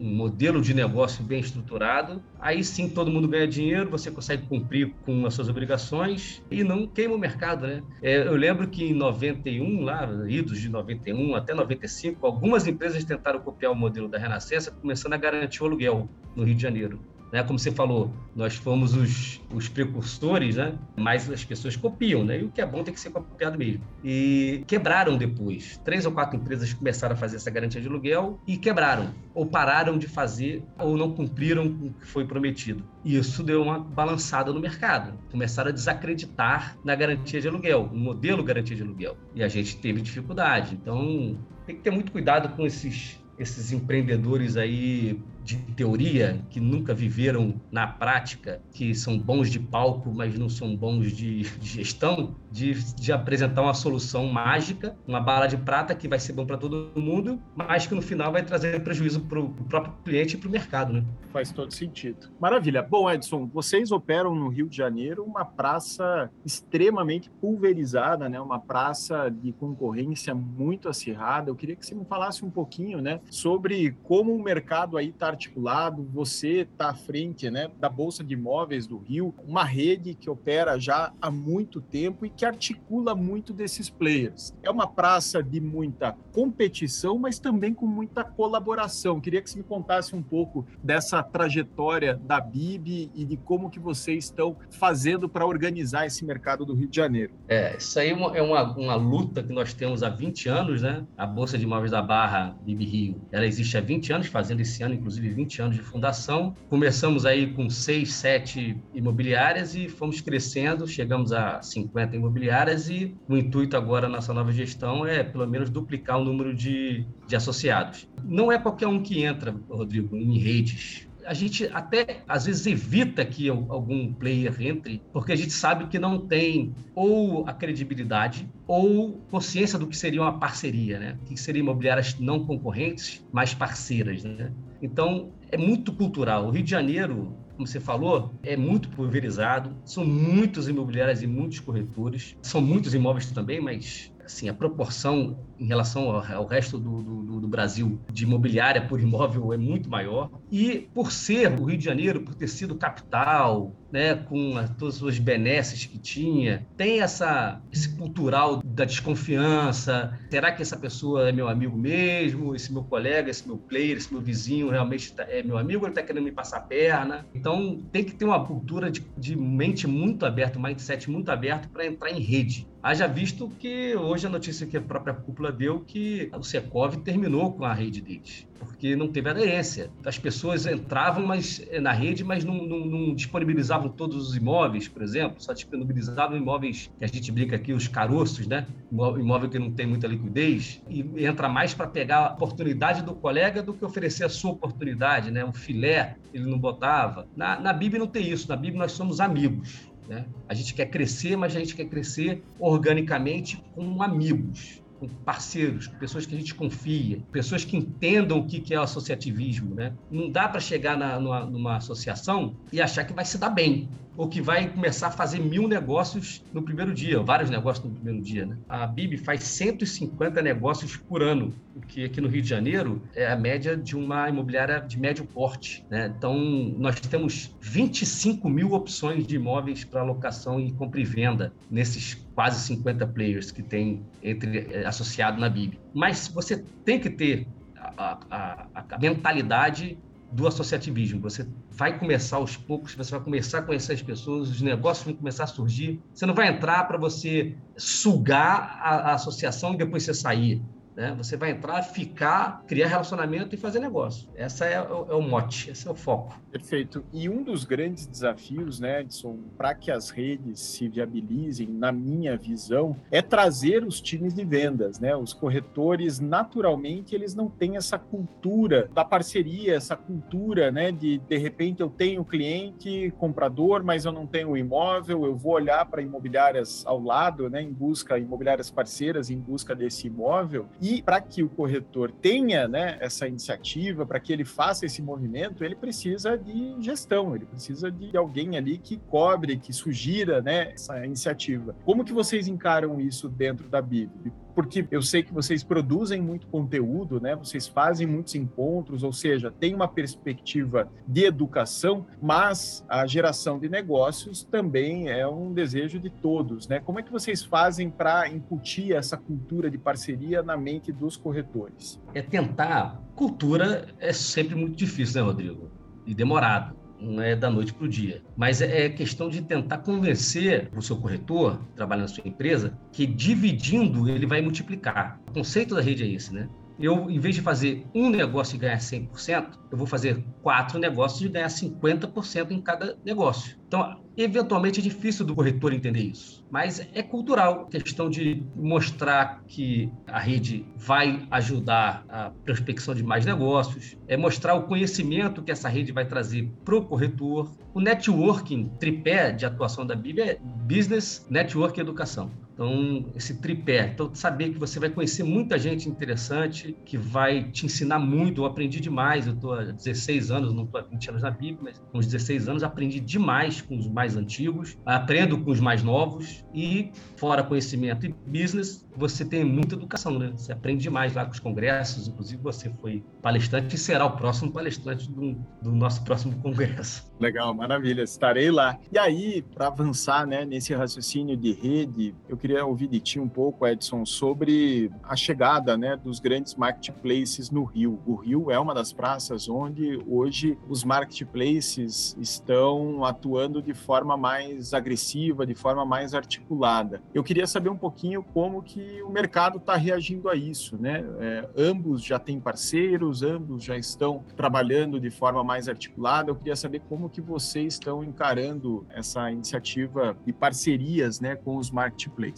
um 0.00 0.14
modelo 0.14 0.62
de 0.62 0.72
negócio 0.72 1.22
bem 1.22 1.40
estruturado. 1.40 2.22
Aí 2.40 2.64
sim 2.64 2.88
todo 2.88 3.10
mundo 3.10 3.28
ganha 3.28 3.46
dinheiro, 3.46 3.90
você 3.90 4.10
consegue 4.10 4.46
cumprir 4.46 4.94
com 5.04 5.26
as 5.26 5.34
suas 5.34 5.48
obrigações 5.48 6.42
e 6.50 6.64
não 6.64 6.86
queima 6.86 7.14
o 7.14 7.18
mercado, 7.18 7.66
né? 7.66 7.82
É, 8.02 8.26
eu 8.26 8.34
lembro 8.34 8.66
que 8.68 8.84
em 8.84 8.94
91, 8.94 9.82
lá, 9.82 10.08
idos 10.26 10.58
de 10.58 10.68
91 10.68 11.34
até 11.34 11.52
95, 11.52 12.26
algumas 12.26 12.66
empresas 12.66 13.04
tentaram 13.04 13.40
copiar 13.40 13.72
o 13.72 13.76
modelo 13.76 14.08
da 14.08 14.18
Renascença, 14.18 14.70
começando 14.70 15.12
a 15.12 15.18
garantir 15.18 15.62
o 15.62 15.66
aluguel 15.66 16.08
no 16.34 16.44
Rio 16.44 16.54
de 16.54 16.62
Janeiro 16.62 17.11
né? 17.32 17.42
Como 17.42 17.58
você 17.58 17.72
falou, 17.72 18.12
nós 18.36 18.56
fomos 18.56 18.94
os, 18.94 19.40
os 19.52 19.68
precursores, 19.68 20.56
né? 20.56 20.74
Mas 20.94 21.28
as 21.30 21.44
pessoas 21.44 21.74
copiam, 21.74 22.22
né? 22.22 22.40
E 22.40 22.44
o 22.44 22.50
que 22.50 22.60
é 22.60 22.66
bom 22.66 22.84
tem 22.84 22.92
que 22.92 23.00
ser 23.00 23.10
copiado 23.10 23.56
mesmo. 23.56 23.82
E 24.04 24.62
quebraram 24.66 25.16
depois. 25.16 25.80
Três 25.82 26.04
ou 26.04 26.12
quatro 26.12 26.36
empresas 26.36 26.74
começaram 26.74 27.14
a 27.14 27.16
fazer 27.16 27.36
essa 27.36 27.50
garantia 27.50 27.80
de 27.80 27.88
aluguel 27.88 28.38
e 28.46 28.58
quebraram, 28.58 29.14
ou 29.34 29.46
pararam 29.46 29.96
de 29.96 30.06
fazer, 30.06 30.62
ou 30.78 30.96
não 30.96 31.12
cumpriram 31.12 31.66
o 31.66 31.92
que 31.94 32.06
foi 32.06 32.26
prometido. 32.26 32.84
E 33.02 33.16
isso 33.16 33.42
deu 33.42 33.62
uma 33.62 33.78
balançada 33.78 34.52
no 34.52 34.60
mercado. 34.60 35.18
Começaram 35.30 35.70
a 35.70 35.72
desacreditar 35.72 36.76
na 36.84 36.94
garantia 36.94 37.40
de 37.40 37.48
aluguel, 37.48 37.88
no 37.90 37.98
modelo 37.98 38.44
garantia 38.44 38.76
de 38.76 38.82
aluguel. 38.82 39.16
E 39.34 39.42
a 39.42 39.48
gente 39.48 39.78
teve 39.78 40.02
dificuldade. 40.02 40.78
Então, 40.80 41.38
tem 41.66 41.76
que 41.76 41.82
ter 41.82 41.90
muito 41.90 42.12
cuidado 42.12 42.54
com 42.54 42.66
esses 42.66 43.22
esses 43.38 43.72
empreendedores 43.72 44.56
aí 44.56 45.18
de 45.44 45.56
teoria, 45.56 46.40
que 46.50 46.60
nunca 46.60 46.94
viveram 46.94 47.60
na 47.70 47.86
prática, 47.86 48.60
que 48.72 48.94
são 48.94 49.18
bons 49.18 49.50
de 49.50 49.58
palco, 49.58 50.12
mas 50.14 50.38
não 50.38 50.48
são 50.48 50.76
bons 50.76 51.12
de, 51.12 51.42
de 51.42 51.68
gestão, 51.68 52.36
de, 52.50 52.74
de, 52.94 53.12
apresentar 53.12 53.62
uma 53.62 53.74
solução 53.74 54.26
mágica, 54.26 54.96
uma 55.06 55.20
bala 55.20 55.46
de 55.46 55.56
prata 55.56 55.94
que 55.94 56.06
vai 56.06 56.18
ser 56.18 56.32
bom 56.32 56.46
para 56.46 56.56
todo 56.56 56.92
mundo, 56.96 57.40
mas 57.54 57.86
que 57.86 57.94
no 57.94 58.02
final 58.02 58.30
vai 58.30 58.44
trazer 58.44 58.82
prejuízo 58.82 59.20
para 59.22 59.40
o 59.40 59.50
próprio 59.50 59.94
cliente 60.04 60.36
e 60.36 60.38
para 60.38 60.48
o 60.48 60.52
mercado. 60.52 60.92
Né? 60.92 61.04
Faz 61.32 61.50
todo 61.50 61.72
sentido. 61.72 62.28
Maravilha. 62.38 62.82
Bom, 62.82 63.10
Edson, 63.10 63.46
vocês 63.46 63.90
operam 63.90 64.34
no 64.34 64.48
Rio 64.48 64.68
de 64.68 64.76
Janeiro 64.76 65.24
uma 65.24 65.44
praça 65.44 66.30
extremamente 66.44 67.30
pulverizada, 67.40 68.28
né? 68.28 68.40
uma 68.40 68.60
praça 68.60 69.30
de 69.30 69.52
concorrência 69.52 70.34
muito 70.34 70.88
acirrada. 70.88 71.50
Eu 71.50 71.56
queria 71.56 71.74
que 71.74 71.84
você 71.84 71.94
me 71.94 72.04
falasse 72.04 72.44
um 72.44 72.50
pouquinho 72.50 73.00
né, 73.00 73.20
sobre 73.30 73.92
como 74.02 74.34
o 74.34 74.42
mercado 74.42 74.96
aí 74.96 75.08
está 75.08 75.31
articulado, 75.32 76.08
você 76.12 76.60
está 76.60 76.90
à 76.90 76.94
frente 76.94 77.50
né, 77.50 77.70
da 77.78 77.88
Bolsa 77.88 78.22
de 78.22 78.34
Imóveis 78.34 78.86
do 78.86 78.98
Rio, 78.98 79.34
uma 79.46 79.64
rede 79.64 80.14
que 80.14 80.30
opera 80.30 80.78
já 80.78 81.12
há 81.20 81.30
muito 81.30 81.80
tempo 81.80 82.24
e 82.24 82.30
que 82.30 82.44
articula 82.44 83.14
muito 83.14 83.52
desses 83.52 83.90
players. 83.90 84.54
É 84.62 84.70
uma 84.70 84.86
praça 84.86 85.42
de 85.42 85.60
muita 85.60 86.12
competição, 86.32 87.18
mas 87.18 87.38
também 87.38 87.74
com 87.74 87.86
muita 87.86 88.24
colaboração. 88.24 89.20
Queria 89.20 89.42
que 89.42 89.50
você 89.50 89.58
me 89.58 89.64
contasse 89.64 90.14
um 90.14 90.22
pouco 90.22 90.66
dessa 90.82 91.22
trajetória 91.22 92.20
da 92.24 92.40
BIB 92.40 93.10
e 93.14 93.24
de 93.24 93.36
como 93.36 93.70
que 93.70 93.78
vocês 93.78 94.24
estão 94.24 94.56
fazendo 94.70 95.28
para 95.28 95.46
organizar 95.46 96.06
esse 96.06 96.24
mercado 96.24 96.64
do 96.64 96.74
Rio 96.74 96.88
de 96.88 96.96
Janeiro. 96.96 97.32
É, 97.48 97.76
isso 97.76 97.98
aí 97.98 98.10
é 98.10 98.42
uma, 98.42 98.62
uma 98.76 98.94
luta 98.94 99.42
que 99.42 99.52
nós 99.52 99.72
temos 99.72 100.02
há 100.02 100.08
20 100.08 100.48
anos, 100.48 100.82
né? 100.82 101.04
A 101.16 101.26
Bolsa 101.26 101.56
de 101.56 101.64
Imóveis 101.64 101.90
da 101.90 102.02
Barra, 102.02 102.56
BIB 102.62 102.84
Rio, 102.84 103.22
ela 103.30 103.46
existe 103.46 103.76
há 103.76 103.80
20 103.80 104.12
anos, 104.12 104.26
fazendo 104.26 104.60
esse 104.60 104.82
ano, 104.82 104.94
inclusive, 104.94 105.21
inclusive 105.22 105.30
20 105.30 105.62
anos 105.62 105.76
de 105.76 105.82
fundação. 105.82 106.54
Começamos 106.68 107.24
aí 107.24 107.52
com 107.52 107.70
seis, 107.70 108.12
sete 108.12 108.76
imobiliárias 108.92 109.74
e 109.74 109.88
fomos 109.88 110.20
crescendo, 110.20 110.86
chegamos 110.86 111.32
a 111.32 111.62
50 111.62 112.16
imobiliárias 112.16 112.88
e 112.88 113.16
o 113.28 113.36
intuito 113.36 113.76
agora, 113.76 114.08
nossa 114.08 114.34
nova 114.34 114.52
gestão, 114.52 115.06
é 115.06 115.22
pelo 115.22 115.46
menos 115.46 115.70
duplicar 115.70 116.18
o 116.18 116.24
número 116.24 116.54
de, 116.54 117.06
de 117.26 117.36
associados. 117.36 118.08
Não 118.24 118.50
é 118.50 118.58
qualquer 118.58 118.88
um 118.88 119.02
que 119.02 119.22
entra, 119.22 119.54
Rodrigo, 119.68 120.16
em 120.16 120.38
redes 120.38 121.08
a 121.24 121.34
gente 121.34 121.70
até 121.72 122.22
às 122.26 122.46
vezes 122.46 122.66
evita 122.66 123.24
que 123.24 123.48
algum 123.48 124.12
player 124.12 124.54
entre, 124.60 125.00
porque 125.12 125.30
a 125.30 125.36
gente 125.36 125.52
sabe 125.52 125.86
que 125.86 125.96
não 125.96 126.26
tem 126.26 126.74
ou 126.96 127.46
a 127.46 127.52
credibilidade 127.52 128.48
ou 128.66 129.20
consciência 129.30 129.78
do 129.78 129.86
que 129.86 129.96
seria 129.96 130.20
uma 130.20 130.38
parceria, 130.38 130.98
né? 130.98 131.18
Que 131.24 131.36
seriam 131.36 131.62
imobiliárias 131.62 132.18
não 132.18 132.44
concorrentes, 132.44 133.24
mas 133.32 133.54
parceiras, 133.54 134.24
né? 134.24 134.52
Então, 134.82 135.32
é 135.50 135.56
muito 135.56 135.94
cultural. 135.94 136.46
O 136.46 136.50
Rio 136.50 136.64
de 136.64 136.70
Janeiro, 136.70 137.38
como 137.56 137.68
você 137.68 137.78
falou, 137.78 138.34
é 138.42 138.56
muito 138.56 138.90
pulverizado, 138.90 139.80
são 139.84 140.04
muitos 140.04 140.66
imobiliários 140.66 141.22
e 141.22 141.26
muitos 141.26 141.60
corretores, 141.60 142.34
são 142.42 142.60
muitos 142.60 142.92
imóveis 142.92 143.30
também, 143.30 143.60
mas 143.60 144.10
assim, 144.24 144.48
a 144.48 144.54
proporção 144.54 145.46
em 145.62 145.66
relação 145.66 146.10
ao, 146.10 146.44
resto 146.44 146.76
do, 146.76 147.02
do, 147.02 147.40
do, 147.40 147.48
Brasil 147.48 148.00
de 148.10 148.24
imobiliária 148.24 148.80
por 148.80 149.00
imóvel 149.00 149.52
é 149.52 149.56
muito 149.56 149.88
maior. 149.88 150.30
E 150.50 150.88
por 150.92 151.12
ser 151.12 151.52
o 151.60 151.64
Rio 151.64 151.78
de 151.78 151.84
Janeiro, 151.84 152.22
por 152.22 152.34
ter 152.34 152.48
sido 152.48 152.74
capital, 152.74 153.72
né, 153.92 154.14
com 154.14 154.56
as, 154.56 154.70
todas 154.70 154.94
as 154.94 155.00
suas 155.00 155.18
benesses 155.18 155.84
que 155.84 155.98
tinha, 155.98 156.66
tem 156.76 157.00
essa, 157.00 157.60
esse 157.70 157.94
cultural 157.96 158.62
da 158.64 158.84
desconfiança. 158.84 160.18
Será 160.30 160.50
que 160.50 160.62
essa 160.62 160.76
pessoa 160.76 161.28
é 161.28 161.32
meu 161.32 161.46
amigo 161.46 161.76
mesmo? 161.76 162.56
Esse 162.56 162.72
meu 162.72 162.82
colega, 162.82 163.30
esse 163.30 163.46
meu 163.46 163.58
player, 163.58 163.98
esse 163.98 164.12
meu 164.12 164.20
vizinho 164.20 164.70
realmente 164.70 165.12
tá, 165.12 165.24
é 165.28 165.42
meu 165.42 165.58
amigo 165.58 165.84
ele 165.84 165.92
está 165.92 166.02
querendo 166.02 166.24
me 166.24 166.32
passar 166.32 166.56
a 166.56 166.60
perna? 166.60 167.26
Então 167.34 167.80
tem 167.92 168.02
que 168.02 168.14
ter 168.14 168.24
uma 168.24 168.44
cultura 168.44 168.90
de, 168.90 169.06
de 169.16 169.36
mente 169.36 169.86
muito 169.86 170.26
aberta, 170.26 170.58
um 170.58 170.62
mindset 170.62 171.08
muito 171.08 171.30
aberto 171.30 171.68
para 171.68 171.86
entrar 171.86 172.10
em 172.10 172.20
rede. 172.20 172.66
Haja 172.82 173.06
visto 173.06 173.48
que 173.60 173.94
hoje 173.94 174.26
a 174.26 174.30
notícia 174.30 174.66
que 174.66 174.76
a 174.76 174.80
própria 174.80 175.14
cúpula 175.14 175.51
deu 175.52 175.80
que 175.80 176.30
o 176.36 176.42
Secov 176.42 176.96
terminou 176.96 177.52
com 177.52 177.64
a 177.64 177.72
rede 177.72 178.00
deles 178.00 178.46
porque 178.64 178.94
não 178.94 179.08
teve 179.08 179.28
aderência. 179.28 179.90
As 180.04 180.18
pessoas 180.18 180.66
entravam 180.66 181.26
mas, 181.26 181.64
eh, 181.70 181.80
na 181.80 181.92
rede, 181.92 182.22
mas 182.22 182.44
não, 182.44 182.54
não, 182.54 182.84
não, 182.84 183.14
disponibilizavam 183.14 183.88
todos 183.88 184.28
os 184.28 184.36
imóveis, 184.36 184.88
por 184.88 185.02
exemplo, 185.02 185.36
só 185.38 185.52
disponibilizavam 185.52 186.36
imóveis 186.36 186.90
que 186.98 187.04
a 187.04 187.08
gente 187.08 187.30
brinca 187.32 187.56
aqui, 187.56 187.72
os 187.72 187.88
caroços, 187.88 188.46
né? 188.46 188.66
Imóvel 188.90 189.48
que 189.48 189.58
não 189.58 189.70
tem 189.70 189.86
muita 189.86 190.06
liquidez, 190.06 190.80
e 190.88 191.04
entra 191.24 191.48
mais 191.48 191.74
para 191.74 191.86
pegar 191.86 192.18
a 192.18 192.32
oportunidade 192.32 193.02
do 193.02 193.14
colega 193.14 193.62
do 193.62 193.74
que 193.74 193.84
oferecer 193.84 194.24
a 194.24 194.28
sua 194.28 194.52
oportunidade, 194.52 195.30
né? 195.30 195.44
Um 195.44 195.52
filé 195.52 196.16
ele 196.32 196.48
não 196.48 196.58
botava. 196.58 197.26
Na, 197.36 197.58
na 197.58 197.72
Bíblia 197.72 197.98
não 197.98 198.06
tem 198.06 198.30
isso, 198.30 198.48
na 198.48 198.56
Bíblia 198.56 198.78
nós 198.78 198.92
somos 198.92 199.20
amigos. 199.20 199.90
Né? 200.08 200.24
A 200.48 200.54
gente 200.54 200.74
quer 200.74 200.86
crescer, 200.86 201.36
mas 201.36 201.54
a 201.54 201.58
gente 201.58 201.74
quer 201.76 201.84
crescer 201.84 202.42
organicamente 202.58 203.62
com 203.74 204.02
amigos 204.02 204.81
com 205.02 205.08
parceiros, 205.08 205.88
pessoas 205.88 206.24
que 206.24 206.32
a 206.32 206.38
gente 206.38 206.54
confia, 206.54 207.18
pessoas 207.32 207.64
que 207.64 207.76
entendam 207.76 208.38
o 208.38 208.46
que 208.46 208.72
é 208.72 208.78
o 208.78 208.82
associativismo. 208.82 209.74
Né? 209.74 209.92
Não 210.08 210.30
dá 210.30 210.48
para 210.48 210.60
chegar 210.60 210.96
na, 210.96 211.18
numa, 211.18 211.44
numa 211.44 211.76
associação 211.76 212.54
e 212.72 212.80
achar 212.80 213.04
que 213.04 213.12
vai 213.12 213.24
se 213.24 213.36
dar 213.36 213.50
bem 213.50 213.88
ou 214.16 214.28
que 214.28 214.40
vai 214.40 214.68
começar 214.68 215.08
a 215.08 215.10
fazer 215.10 215.40
mil 215.40 215.66
negócios 215.66 216.44
no 216.52 216.62
primeiro 216.62 216.92
dia, 216.92 217.20
vários 217.20 217.50
negócios 217.50 217.84
no 217.84 217.90
primeiro 217.90 218.20
dia. 218.20 218.46
Né? 218.46 218.56
A 218.68 218.86
BIB 218.86 219.16
faz 219.16 219.42
150 219.42 220.40
negócios 220.42 220.96
por 220.96 221.22
ano, 221.22 221.52
o 221.74 221.80
que 221.80 222.04
aqui 222.04 222.20
no 222.20 222.28
Rio 222.28 222.42
de 222.42 222.48
Janeiro 222.48 223.02
é 223.14 223.26
a 223.26 223.36
média 223.36 223.76
de 223.76 223.96
uma 223.96 224.28
imobiliária 224.28 224.80
de 224.80 225.00
médio 225.00 225.24
porte. 225.24 225.84
Né? 225.88 226.12
Então, 226.16 226.36
nós 226.78 227.00
temos 227.00 227.56
25 227.60 228.48
mil 228.48 228.72
opções 228.72 229.26
de 229.26 229.36
imóveis 229.36 229.82
para 229.82 230.02
locação 230.02 230.60
e 230.60 230.70
compra 230.72 231.00
e 231.00 231.04
venda 231.04 231.52
nesses 231.70 232.14
quase 232.42 232.60
50 232.66 233.06
players 233.06 233.52
que 233.52 233.62
tem 233.62 234.04
entre 234.20 234.66
é, 234.72 234.84
associado 234.84 235.40
na 235.40 235.48
BIB. 235.48 235.78
Mas 235.94 236.26
você 236.26 236.56
tem 236.84 236.98
que 236.98 237.08
ter 237.08 237.46
a, 237.76 238.18
a, 238.28 238.66
a 238.90 238.98
mentalidade 238.98 239.96
do 240.32 240.48
associativismo. 240.48 241.20
Você 241.20 241.46
vai 241.70 241.96
começar 241.96 242.38
aos 242.38 242.56
poucos, 242.56 242.96
você 242.96 243.12
vai 243.12 243.20
começar 243.20 243.58
a 243.58 243.62
conhecer 243.62 243.92
as 243.92 244.02
pessoas, 244.02 244.50
os 244.50 244.60
negócios 244.60 245.06
vão 245.06 245.14
começar 245.14 245.44
a 245.44 245.46
surgir. 245.46 246.00
Você 246.12 246.26
não 246.26 246.34
vai 246.34 246.48
entrar 246.48 246.82
para 246.88 246.98
você 246.98 247.54
sugar 247.76 248.76
a, 248.82 249.10
a 249.10 249.14
associação 249.14 249.74
e 249.74 249.76
depois 249.76 250.02
você 250.02 250.12
sair. 250.12 250.60
Né? 250.94 251.14
Você 251.16 251.36
vai 251.36 251.50
entrar, 251.50 251.82
ficar, 251.82 252.62
criar 252.66 252.88
relacionamento 252.88 253.54
e 253.54 253.58
fazer 253.58 253.80
negócio. 253.80 254.28
Essa 254.34 254.66
é, 254.66 254.80
o, 254.80 255.06
é 255.10 255.14
o 255.14 255.22
mote, 255.22 255.70
esse 255.70 255.88
é 255.88 255.90
o 255.90 255.94
foco. 255.94 256.40
Perfeito. 256.50 257.04
E 257.12 257.28
um 257.28 257.42
dos 257.42 257.64
grandes 257.64 258.06
desafios, 258.06 258.78
né, 258.78 259.00
Edson, 259.00 259.38
para 259.56 259.74
que 259.74 259.90
as 259.90 260.10
redes 260.10 260.60
se 260.60 260.88
viabilizem, 260.88 261.68
na 261.68 261.90
minha 261.90 262.36
visão, 262.36 262.96
é 263.10 263.22
trazer 263.22 263.84
os 263.84 264.00
times 264.00 264.34
de 264.34 264.44
vendas, 264.44 265.00
né? 265.00 265.16
Os 265.16 265.32
corretores, 265.32 266.20
naturalmente, 266.20 267.14
eles 267.14 267.34
não 267.34 267.48
têm 267.48 267.76
essa 267.76 267.98
cultura 267.98 268.88
da 268.92 269.04
parceria, 269.04 269.74
essa 269.74 269.96
cultura, 269.96 270.70
né, 270.70 270.92
de 270.92 271.18
de 271.18 271.38
repente 271.38 271.80
eu 271.80 271.88
tenho 271.88 272.24
cliente 272.24 273.12
comprador, 273.18 273.82
mas 273.82 274.04
eu 274.04 274.12
não 274.12 274.26
tenho 274.26 274.56
imóvel, 274.56 275.24
eu 275.24 275.34
vou 275.34 275.52
olhar 275.52 275.84
para 275.86 276.02
imobiliárias 276.02 276.84
ao 276.86 277.00
lado, 277.00 277.48
né, 277.48 277.62
em 277.62 277.72
busca 277.72 278.18
imobiliárias 278.18 278.70
parceiras 278.70 279.30
em 279.30 279.38
busca 279.38 279.74
desse 279.74 280.06
imóvel 280.06 280.66
e 280.82 281.00
para 281.00 281.20
que 281.20 281.44
o 281.44 281.48
corretor 281.48 282.10
tenha 282.10 282.66
né, 282.66 282.96
essa 283.00 283.28
iniciativa, 283.28 284.04
para 284.04 284.18
que 284.18 284.32
ele 284.32 284.44
faça 284.44 284.84
esse 284.84 285.00
movimento, 285.00 285.62
ele 285.62 285.76
precisa 285.76 286.36
de 286.36 286.74
gestão, 286.80 287.36
ele 287.36 287.46
precisa 287.46 287.88
de 287.88 288.16
alguém 288.16 288.56
ali 288.56 288.78
que 288.78 288.96
cobre, 288.96 289.56
que 289.56 289.72
sugira 289.72 290.42
né, 290.42 290.72
essa 290.72 291.06
iniciativa. 291.06 291.76
Como 291.84 292.04
que 292.04 292.12
vocês 292.12 292.48
encaram 292.48 293.00
isso 293.00 293.28
dentro 293.28 293.68
da 293.68 293.80
Bíblia? 293.80 294.32
Porque 294.54 294.86
eu 294.90 295.02
sei 295.02 295.22
que 295.22 295.32
vocês 295.32 295.62
produzem 295.62 296.20
muito 296.20 296.46
conteúdo, 296.46 297.20
né? 297.20 297.34
Vocês 297.36 297.66
fazem 297.68 298.06
muitos 298.06 298.34
encontros, 298.34 299.02
ou 299.02 299.12
seja, 299.12 299.50
tem 299.50 299.74
uma 299.74 299.88
perspectiva 299.88 300.90
de 301.06 301.24
educação, 301.24 302.06
mas 302.20 302.84
a 302.88 303.06
geração 303.06 303.58
de 303.58 303.68
negócios 303.68 304.44
também 304.44 305.08
é 305.08 305.26
um 305.26 305.52
desejo 305.52 305.98
de 305.98 306.10
todos, 306.10 306.68
né? 306.68 306.80
Como 306.80 306.98
é 306.98 307.02
que 307.02 307.12
vocês 307.12 307.42
fazem 307.42 307.90
para 307.90 308.28
incutir 308.28 308.94
essa 308.94 309.16
cultura 309.16 309.70
de 309.70 309.78
parceria 309.78 310.42
na 310.42 310.56
mente 310.56 310.92
dos 310.92 311.16
corretores? 311.16 312.00
É 312.14 312.22
tentar. 312.22 313.00
Cultura 313.14 313.88
é 313.98 314.12
sempre 314.12 314.54
muito 314.54 314.76
difícil, 314.76 315.20
né, 315.20 315.26
Rodrigo? 315.26 315.70
E 316.06 316.14
demorado 316.14 316.81
não 317.02 317.22
é 317.22 317.34
da 317.34 317.50
noite 317.50 317.72
para 317.74 317.84
o 317.84 317.88
dia. 317.88 318.22
Mas 318.36 318.62
é, 318.62 318.86
é 318.86 318.88
questão 318.88 319.28
de 319.28 319.42
tentar 319.42 319.78
convencer 319.78 320.70
o 320.74 320.80
seu 320.80 320.96
corretor, 320.96 321.60
trabalhando 321.74 322.08
na 322.08 322.14
sua 322.14 322.26
empresa, 322.26 322.78
que 322.92 323.06
dividindo 323.06 324.08
ele 324.08 324.26
vai 324.26 324.40
multiplicar. 324.40 325.20
O 325.28 325.32
conceito 325.32 325.74
da 325.74 325.80
rede 325.80 326.04
é 326.04 326.06
esse, 326.06 326.32
né? 326.32 326.48
Eu, 326.78 327.10
em 327.10 327.18
vez 327.18 327.34
de 327.34 327.40
fazer 327.40 327.86
um 327.94 328.08
negócio 328.10 328.56
e 328.56 328.58
ganhar 328.58 328.78
100%, 328.78 329.58
eu 329.70 329.78
vou 329.78 329.86
fazer 329.86 330.22
quatro 330.42 330.78
negócios 330.78 331.22
e 331.22 331.28
ganhar 331.28 331.48
50% 331.48 332.50
em 332.50 332.60
cada 332.60 332.96
negócio. 333.04 333.56
Então, 333.66 334.00
eventualmente 334.16 334.80
é 334.80 334.82
difícil 334.82 335.24
do 335.24 335.34
corretor 335.34 335.72
entender 335.72 336.02
isso, 336.02 336.44
mas 336.50 336.86
é 336.92 337.02
cultural, 337.02 337.66
questão 337.66 338.10
de 338.10 338.44
mostrar 338.54 339.42
que 339.46 339.90
a 340.06 340.18
rede 340.18 340.66
vai 340.76 341.26
ajudar 341.30 342.04
a 342.08 342.30
prospecção 342.44 342.94
de 342.94 343.02
mais 343.02 343.24
negócios, 343.24 343.96
é 344.06 344.16
mostrar 344.16 344.54
o 344.54 344.64
conhecimento 344.64 345.42
que 345.42 345.50
essa 345.50 345.68
rede 345.68 345.90
vai 345.90 346.04
trazer 346.04 346.52
para 346.64 346.76
o 346.76 346.84
corretor. 346.84 347.50
O 347.72 347.80
networking, 347.80 348.70
tripé 348.78 349.32
de 349.32 349.46
atuação 349.46 349.86
da 349.86 349.96
Bíblia 349.96 350.32
é 350.32 350.38
business, 350.66 351.26
network 351.30 351.78
e 351.78 351.80
educação. 351.80 352.30
Então, 352.52 353.10
esse 353.14 353.34
tripé. 353.38 353.90
Então, 353.94 354.14
saber 354.14 354.50
que 354.50 354.58
você 354.58 354.78
vai 354.78 354.90
conhecer 354.90 355.22
muita 355.22 355.58
gente 355.58 355.88
interessante, 355.88 356.76
que 356.84 356.96
vai 356.96 357.44
te 357.50 357.66
ensinar 357.66 357.98
muito. 357.98 358.42
Eu 358.42 358.46
aprendi 358.46 358.80
demais. 358.80 359.26
Eu 359.26 359.34
estou 359.34 359.54
há 359.54 359.64
16 359.64 360.30
anos, 360.30 360.52
não 360.52 360.64
estou 360.64 360.80
há 360.80 360.84
20 360.84 361.10
anos 361.10 361.22
na 361.22 361.30
Bíblia, 361.30 361.58
mas 361.62 361.78
com 361.78 361.98
os 361.98 362.06
16 362.06 362.48
anos 362.48 362.62
aprendi 362.62 363.00
demais 363.00 363.60
com 363.60 363.76
os 363.76 363.88
mais 363.88 364.16
antigos, 364.16 364.76
aprendo 364.84 365.38
com 365.38 365.50
os 365.50 365.60
mais 365.60 365.82
novos 365.82 366.44
e, 366.54 366.90
fora 367.16 367.42
conhecimento 367.42 368.06
e 368.06 368.14
business, 368.26 368.86
você 368.96 369.24
tem 369.24 369.44
muita 369.44 369.74
educação, 369.74 370.18
né? 370.18 370.32
Você 370.36 370.52
aprende 370.52 370.82
demais 370.82 371.14
lá 371.14 371.24
com 371.24 371.32
os 371.32 371.40
congressos. 371.40 372.08
Inclusive, 372.08 372.42
você 372.42 372.70
foi 372.80 373.02
palestrante 373.22 373.74
e 373.74 373.78
será 373.78 374.04
o 374.04 374.16
próximo 374.16 374.52
palestrante 374.52 375.10
do, 375.10 375.34
do 375.62 375.72
nosso 375.72 376.04
próximo 376.04 376.36
congresso. 376.42 377.10
Legal, 377.18 377.54
maravilha. 377.54 378.02
Estarei 378.02 378.50
lá. 378.50 378.78
E 378.90 378.98
aí, 378.98 379.42
para 379.54 379.68
avançar 379.68 380.26
né, 380.26 380.44
nesse 380.44 380.74
raciocínio 380.74 381.36
de 381.36 381.52
rede, 381.52 382.14
eu 382.28 382.36
queria 382.42 382.66
ouvir 382.66 382.88
de 382.88 382.98
ti 382.98 383.20
um 383.20 383.28
pouco, 383.28 383.64
Edson, 383.64 384.04
sobre 384.04 384.90
a 385.04 385.14
chegada 385.14 385.76
né, 385.76 385.96
dos 385.96 386.18
grandes 386.18 386.56
marketplaces 386.56 387.52
no 387.52 387.62
Rio. 387.62 388.02
O 388.04 388.16
Rio 388.16 388.50
é 388.50 388.58
uma 388.58 388.74
das 388.74 388.92
praças 388.92 389.48
onde 389.48 390.02
hoje 390.08 390.58
os 390.68 390.82
marketplaces 390.82 392.16
estão 392.18 393.04
atuando 393.04 393.62
de 393.62 393.72
forma 393.72 394.16
mais 394.16 394.74
agressiva, 394.74 395.46
de 395.46 395.54
forma 395.54 395.86
mais 395.86 396.14
articulada. 396.14 397.00
Eu 397.14 397.22
queria 397.22 397.46
saber 397.46 397.68
um 397.68 397.76
pouquinho 397.76 398.24
como 398.34 398.60
que 398.60 399.00
o 399.02 399.08
mercado 399.08 399.58
está 399.58 399.76
reagindo 399.76 400.28
a 400.28 400.34
isso. 400.34 400.76
Né? 400.76 401.04
É, 401.20 401.48
ambos 401.56 402.02
já 402.02 402.18
têm 402.18 402.40
parceiros, 402.40 403.22
ambos 403.22 403.62
já 403.62 403.76
estão 403.76 404.24
trabalhando 404.36 404.98
de 404.98 405.10
forma 405.10 405.44
mais 405.44 405.68
articulada. 405.68 406.32
Eu 406.32 406.34
queria 406.34 406.56
saber 406.56 406.82
como 406.88 407.08
que 407.08 407.20
vocês 407.20 407.74
estão 407.74 408.02
encarando 408.02 408.84
essa 408.90 409.30
iniciativa 409.30 410.16
de 410.26 410.32
parcerias 410.32 411.20
né, 411.20 411.36
com 411.36 411.56
os 411.56 411.70
marketplaces? 411.70 412.31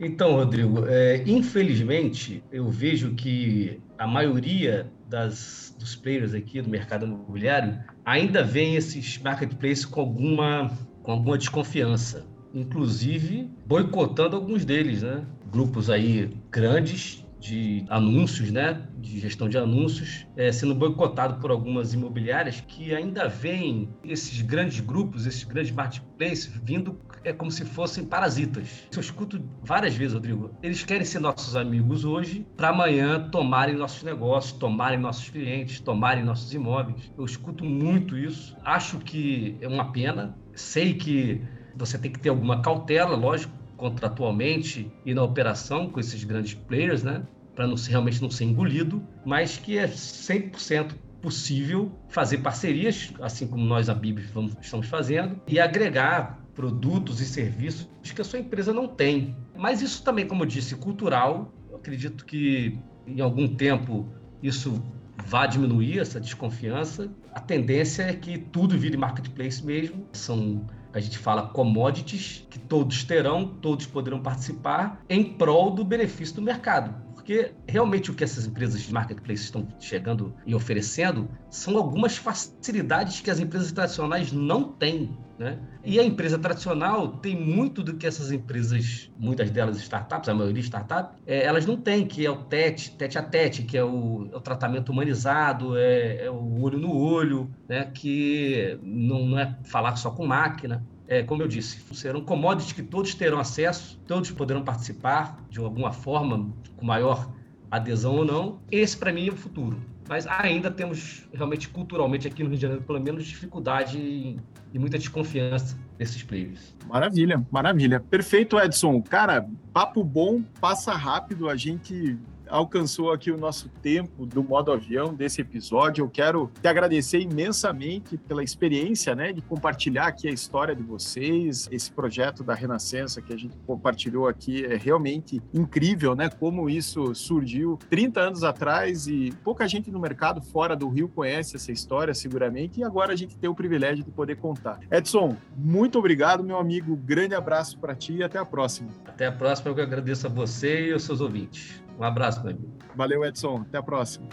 Então, 0.00 0.36
Rodrigo, 0.36 0.86
é, 0.86 1.24
infelizmente, 1.26 2.42
eu 2.52 2.68
vejo 2.68 3.14
que 3.14 3.80
a 3.98 4.06
maioria 4.06 4.90
das, 5.08 5.74
dos 5.78 5.96
players 5.96 6.34
aqui 6.34 6.62
do 6.62 6.70
mercado 6.70 7.04
imobiliário 7.04 7.78
ainda 8.04 8.44
vê 8.44 8.74
esses 8.74 9.18
marketplaces 9.18 9.84
com 9.84 10.00
alguma, 10.00 10.70
com 11.02 11.12
alguma 11.12 11.36
desconfiança, 11.36 12.24
inclusive 12.54 13.50
boicotando 13.66 14.36
alguns 14.36 14.64
deles, 14.64 15.02
né? 15.02 15.26
Grupos 15.50 15.90
aí 15.90 16.30
grandes 16.50 17.24
de 17.40 17.84
anúncios, 17.88 18.50
né, 18.50 18.82
de 18.98 19.20
gestão 19.20 19.48
de 19.48 19.56
anúncios, 19.56 20.26
é, 20.36 20.50
sendo 20.50 20.74
boicotado 20.74 21.40
por 21.40 21.50
algumas 21.50 21.94
imobiliárias 21.94 22.60
que 22.60 22.92
ainda 22.92 23.28
veem 23.28 23.88
esses 24.04 24.42
grandes 24.42 24.80
grupos, 24.80 25.24
esses 25.24 25.44
grandes 25.44 25.70
marketplaces 25.70 26.50
vindo 26.64 26.94
é 27.28 27.32
como 27.32 27.50
se 27.50 27.64
fossem 27.64 28.04
parasitas. 28.04 28.88
Eu 28.92 29.00
escuto 29.00 29.42
várias 29.62 29.94
vezes, 29.94 30.14
Rodrigo, 30.14 30.50
eles 30.62 30.82
querem 30.82 31.04
ser 31.04 31.18
nossos 31.18 31.54
amigos 31.54 32.04
hoje 32.04 32.46
para 32.56 32.70
amanhã 32.70 33.28
tomarem 33.30 33.76
nossos 33.76 34.02
negócios, 34.02 34.52
tomarem 34.52 34.98
nossos 34.98 35.28
clientes, 35.28 35.80
tomarem 35.80 36.24
nossos 36.24 36.52
imóveis. 36.54 37.12
Eu 37.16 37.24
escuto 37.24 37.64
muito 37.64 38.16
isso. 38.16 38.56
Acho 38.64 38.98
que 38.98 39.56
é 39.60 39.68
uma 39.68 39.92
pena. 39.92 40.36
Sei 40.54 40.94
que 40.94 41.42
você 41.76 41.98
tem 41.98 42.10
que 42.10 42.18
ter 42.18 42.30
alguma 42.30 42.62
cautela, 42.62 43.14
lógico, 43.14 43.52
contratualmente 43.76 44.90
e 45.04 45.14
na 45.14 45.22
operação 45.22 45.88
com 45.88 46.00
esses 46.00 46.24
grandes 46.24 46.54
players, 46.54 47.02
né? 47.02 47.22
Para 47.54 47.66
não 47.66 47.76
ser, 47.76 47.90
realmente 47.90 48.22
não 48.22 48.30
ser 48.30 48.44
engolido, 48.44 49.02
mas 49.24 49.56
que 49.56 49.78
é 49.78 49.86
100% 49.86 50.92
possível 51.20 51.92
fazer 52.08 52.38
parcerias, 52.38 53.12
assim 53.20 53.46
como 53.46 53.64
nós, 53.64 53.88
a 53.88 53.94
BIB, 53.94 54.22
estamos 54.60 54.88
fazendo, 54.88 55.40
e 55.46 55.58
agregar 55.58 56.38
produtos 56.58 57.20
e 57.20 57.24
serviços 57.24 57.86
que 58.02 58.20
a 58.20 58.24
sua 58.24 58.40
empresa 58.40 58.72
não 58.72 58.88
tem. 58.88 59.36
Mas 59.56 59.80
isso 59.80 60.02
também, 60.02 60.26
como 60.26 60.42
eu 60.42 60.46
disse, 60.46 60.74
cultural. 60.74 61.52
Eu 61.70 61.76
acredito 61.76 62.24
que 62.24 62.76
em 63.06 63.20
algum 63.20 63.46
tempo 63.46 64.08
isso 64.42 64.82
vá 65.24 65.46
diminuir 65.46 66.00
essa 66.00 66.20
desconfiança. 66.20 67.08
A 67.32 67.38
tendência 67.38 68.02
é 68.02 68.12
que 68.12 68.36
tudo 68.38 68.76
vire 68.76 68.96
marketplace 68.96 69.64
mesmo. 69.64 70.08
São 70.12 70.66
a 70.92 70.98
gente 70.98 71.16
fala 71.16 71.42
commodities, 71.42 72.44
que 72.50 72.58
todos 72.58 73.04
terão, 73.04 73.46
todos 73.46 73.86
poderão 73.86 74.20
participar 74.20 75.00
em 75.08 75.22
prol 75.22 75.70
do 75.70 75.84
benefício 75.84 76.34
do 76.34 76.42
mercado. 76.42 76.92
Porque 77.28 77.52
realmente 77.66 78.10
o 78.10 78.14
que 78.14 78.24
essas 78.24 78.46
empresas 78.46 78.80
de 78.80 78.90
marketplace 78.90 79.42
estão 79.42 79.68
chegando 79.78 80.34
e 80.46 80.54
oferecendo 80.54 81.28
são 81.50 81.76
algumas 81.76 82.16
facilidades 82.16 83.20
que 83.20 83.30
as 83.30 83.38
empresas 83.38 83.70
tradicionais 83.70 84.32
não 84.32 84.64
têm. 84.64 85.14
Né? 85.38 85.58
E 85.84 86.00
a 86.00 86.02
empresa 86.02 86.38
tradicional 86.38 87.18
tem 87.18 87.38
muito 87.38 87.82
do 87.82 87.98
que 87.98 88.06
essas 88.06 88.32
empresas, 88.32 89.10
muitas 89.18 89.50
delas 89.50 89.76
startups, 89.76 90.26
a 90.26 90.32
maioria 90.32 90.62
startup, 90.62 91.18
é, 91.26 91.44
elas 91.44 91.66
não 91.66 91.76
têm, 91.76 92.06
que 92.06 92.24
é 92.24 92.30
o 92.30 92.44
TET, 92.44 92.96
TET 92.96 93.18
a 93.18 93.22
TET, 93.22 93.62
que 93.64 93.76
é 93.76 93.84
o, 93.84 94.26
é 94.32 94.36
o 94.36 94.40
tratamento 94.40 94.90
humanizado, 94.90 95.76
é, 95.76 96.24
é, 96.24 96.30
o 96.30 96.62
olho 96.62 96.78
no 96.78 96.96
olho, 96.96 97.50
né? 97.68 97.90
que 97.92 98.78
não, 98.82 99.26
não 99.26 99.38
é 99.38 99.54
falar 99.64 99.96
só 99.96 100.10
com 100.10 100.26
máquina 100.26 100.82
é, 101.08 101.22
como 101.22 101.42
eu 101.42 101.48
disse, 101.48 101.82
serão 101.94 102.20
commodities 102.20 102.72
que 102.72 102.82
todos 102.82 103.14
terão 103.14 103.40
acesso, 103.40 103.98
todos 104.06 104.30
poderão 104.30 104.62
participar 104.62 105.38
de 105.48 105.58
alguma 105.58 105.90
forma, 105.90 106.52
com 106.76 106.84
maior 106.84 107.32
adesão 107.70 108.16
ou 108.16 108.24
não. 108.24 108.60
Esse, 108.70 108.96
para 108.96 109.10
mim, 109.10 109.26
é 109.28 109.32
o 109.32 109.36
futuro. 109.36 109.80
Mas 110.06 110.26
ainda 110.26 110.70
temos, 110.70 111.26
realmente, 111.32 111.68
culturalmente, 111.68 112.28
aqui 112.28 112.42
no 112.42 112.50
Rio 112.50 112.56
de 112.56 112.62
Janeiro, 112.62 112.84
pelo 112.84 113.00
menos, 113.00 113.26
dificuldade 113.26 113.98
e 113.98 114.78
muita 114.78 114.98
desconfiança 114.98 115.78
desses 115.98 116.22
players. 116.22 116.74
Maravilha, 116.86 117.44
maravilha. 117.50 118.00
Perfeito, 118.00 118.58
Edson. 118.58 119.02
Cara, 119.02 119.48
papo 119.72 120.04
bom, 120.04 120.42
passa 120.60 120.92
rápido. 120.92 121.48
A 121.48 121.56
gente 121.56 122.18
alcançou 122.48 123.12
aqui 123.12 123.30
o 123.30 123.38
nosso 123.38 123.68
tempo 123.68 124.26
do 124.26 124.42
modo 124.42 124.72
avião 124.72 125.14
desse 125.14 125.40
episódio. 125.40 126.04
Eu 126.04 126.08
quero 126.08 126.50
te 126.60 126.68
agradecer 126.68 127.20
imensamente 127.20 128.16
pela 128.16 128.42
experiência, 128.42 129.14
né, 129.14 129.32
de 129.32 129.40
compartilhar 129.42 130.06
aqui 130.06 130.28
a 130.28 130.30
história 130.30 130.74
de 130.74 130.82
vocês, 130.82 131.68
esse 131.70 131.90
projeto 131.90 132.42
da 132.42 132.54
Renascença 132.54 133.20
que 133.20 133.32
a 133.32 133.36
gente 133.36 133.56
compartilhou 133.66 134.28
aqui 134.28 134.64
é 134.64 134.76
realmente 134.76 135.40
incrível, 135.52 136.14
né, 136.14 136.28
como 136.28 136.68
isso 136.68 137.14
surgiu 137.14 137.78
30 137.90 138.20
anos 138.20 138.44
atrás 138.44 139.06
e 139.06 139.32
pouca 139.44 139.66
gente 139.68 139.90
no 139.90 139.98
mercado 139.98 140.40
fora 140.42 140.76
do 140.76 140.88
Rio 140.88 141.08
conhece 141.08 141.56
essa 141.56 141.72
história 141.72 142.14
seguramente 142.14 142.80
e 142.80 142.84
agora 142.84 143.12
a 143.12 143.16
gente 143.16 143.36
tem 143.36 143.48
o 143.48 143.54
privilégio 143.54 144.04
de 144.04 144.10
poder 144.10 144.36
contar. 144.36 144.80
Edson, 144.90 145.36
muito 145.56 145.98
obrigado, 145.98 146.42
meu 146.42 146.58
amigo. 146.58 146.96
Grande 146.96 147.34
abraço 147.34 147.78
para 147.78 147.94
ti 147.94 148.14
e 148.14 148.22
até 148.22 148.38
a 148.38 148.44
próxima. 148.44 148.90
Até 149.06 149.26
a 149.26 149.32
próxima, 149.32 149.70
eu 149.70 149.74
que 149.74 149.80
agradeço 149.80 150.26
a 150.26 150.30
você 150.30 150.88
e 150.88 150.92
aos 150.92 151.02
seus 151.02 151.20
ouvintes. 151.20 151.87
Um 151.98 152.04
abraço, 152.04 152.40
meu 152.42 152.52
amigo. 152.52 152.68
Valeu, 152.94 153.24
Edson. 153.24 153.64
Até 153.68 153.78
a 153.78 153.82
próxima. 153.82 154.28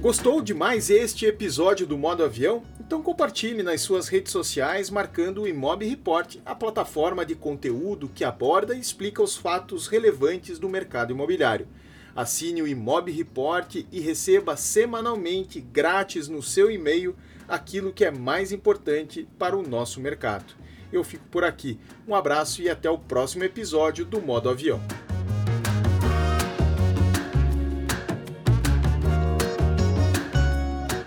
Gostou 0.00 0.40
de 0.40 0.54
mais 0.54 0.88
este 0.88 1.26
episódio 1.26 1.86
do 1.86 1.98
Modo 1.98 2.24
Avião? 2.24 2.62
Então 2.80 3.02
compartilhe 3.02 3.62
nas 3.62 3.80
suas 3.80 4.08
redes 4.08 4.32
sociais 4.32 4.88
marcando 4.88 5.42
o 5.42 5.48
Imob 5.48 5.84
Report, 5.84 6.36
a 6.46 6.54
plataforma 6.54 7.26
de 7.26 7.34
conteúdo 7.34 8.08
que 8.08 8.24
aborda 8.24 8.74
e 8.74 8.80
explica 8.80 9.22
os 9.22 9.36
fatos 9.36 9.88
relevantes 9.88 10.58
do 10.58 10.68
mercado 10.68 11.12
imobiliário. 11.12 11.66
Assine 12.14 12.62
o 12.62 12.68
Imob 12.68 13.10
Report 13.10 13.74
e 13.90 14.00
receba 14.00 14.56
semanalmente, 14.56 15.60
grátis 15.60 16.28
no 16.28 16.42
seu 16.42 16.70
e-mail, 16.70 17.16
aquilo 17.48 17.92
que 17.92 18.04
é 18.04 18.10
mais 18.10 18.52
importante 18.52 19.28
para 19.36 19.56
o 19.56 19.68
nosso 19.68 20.00
mercado 20.00 20.54
eu 20.92 21.02
fico 21.04 21.24
por 21.30 21.44
aqui. 21.44 21.78
Um 22.06 22.14
abraço 22.14 22.62
e 22.62 22.68
até 22.68 22.90
o 22.90 22.98
próximo 22.98 23.44
episódio 23.44 24.04
do 24.04 24.20
Modo 24.20 24.48
Avião. 24.48 24.80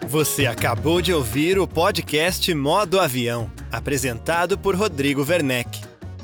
Você 0.09 0.47
acabou 0.47 1.03
de 1.03 1.13
ouvir 1.13 1.59
o 1.59 1.67
podcast 1.67 2.51
Modo 2.55 2.99
Avião, 2.99 3.51
apresentado 3.71 4.57
por 4.57 4.75
Rodrigo 4.75 5.23
Werneck. 5.23 5.81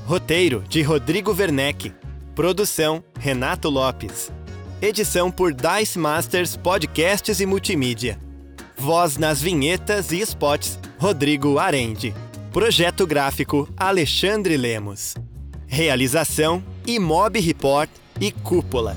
Roteiro 0.07 0.63
de 0.67 0.81
Rodrigo 0.81 1.31
Werneck. 1.31 1.93
Produção 2.33 3.03
Renato 3.19 3.69
Lopes. 3.69 4.31
Edição 4.81 5.29
por 5.29 5.53
Dice 5.53 5.99
Masters 5.99 6.57
Podcasts 6.57 7.39
e 7.39 7.45
Multimídia. 7.45 8.19
Voz 8.75 9.17
nas 9.17 9.39
vinhetas 9.39 10.11
e 10.11 10.19
spots 10.19 10.79
Rodrigo 10.97 11.59
Arende. 11.59 12.13
Projeto 12.55 13.05
gráfico 13.05 13.67
Alexandre 13.75 14.55
Lemos. 14.55 15.13
Realização 15.67 16.63
Imob 16.87 17.37
Report 17.37 17.89
e 18.21 18.31
Cúpula. 18.31 18.95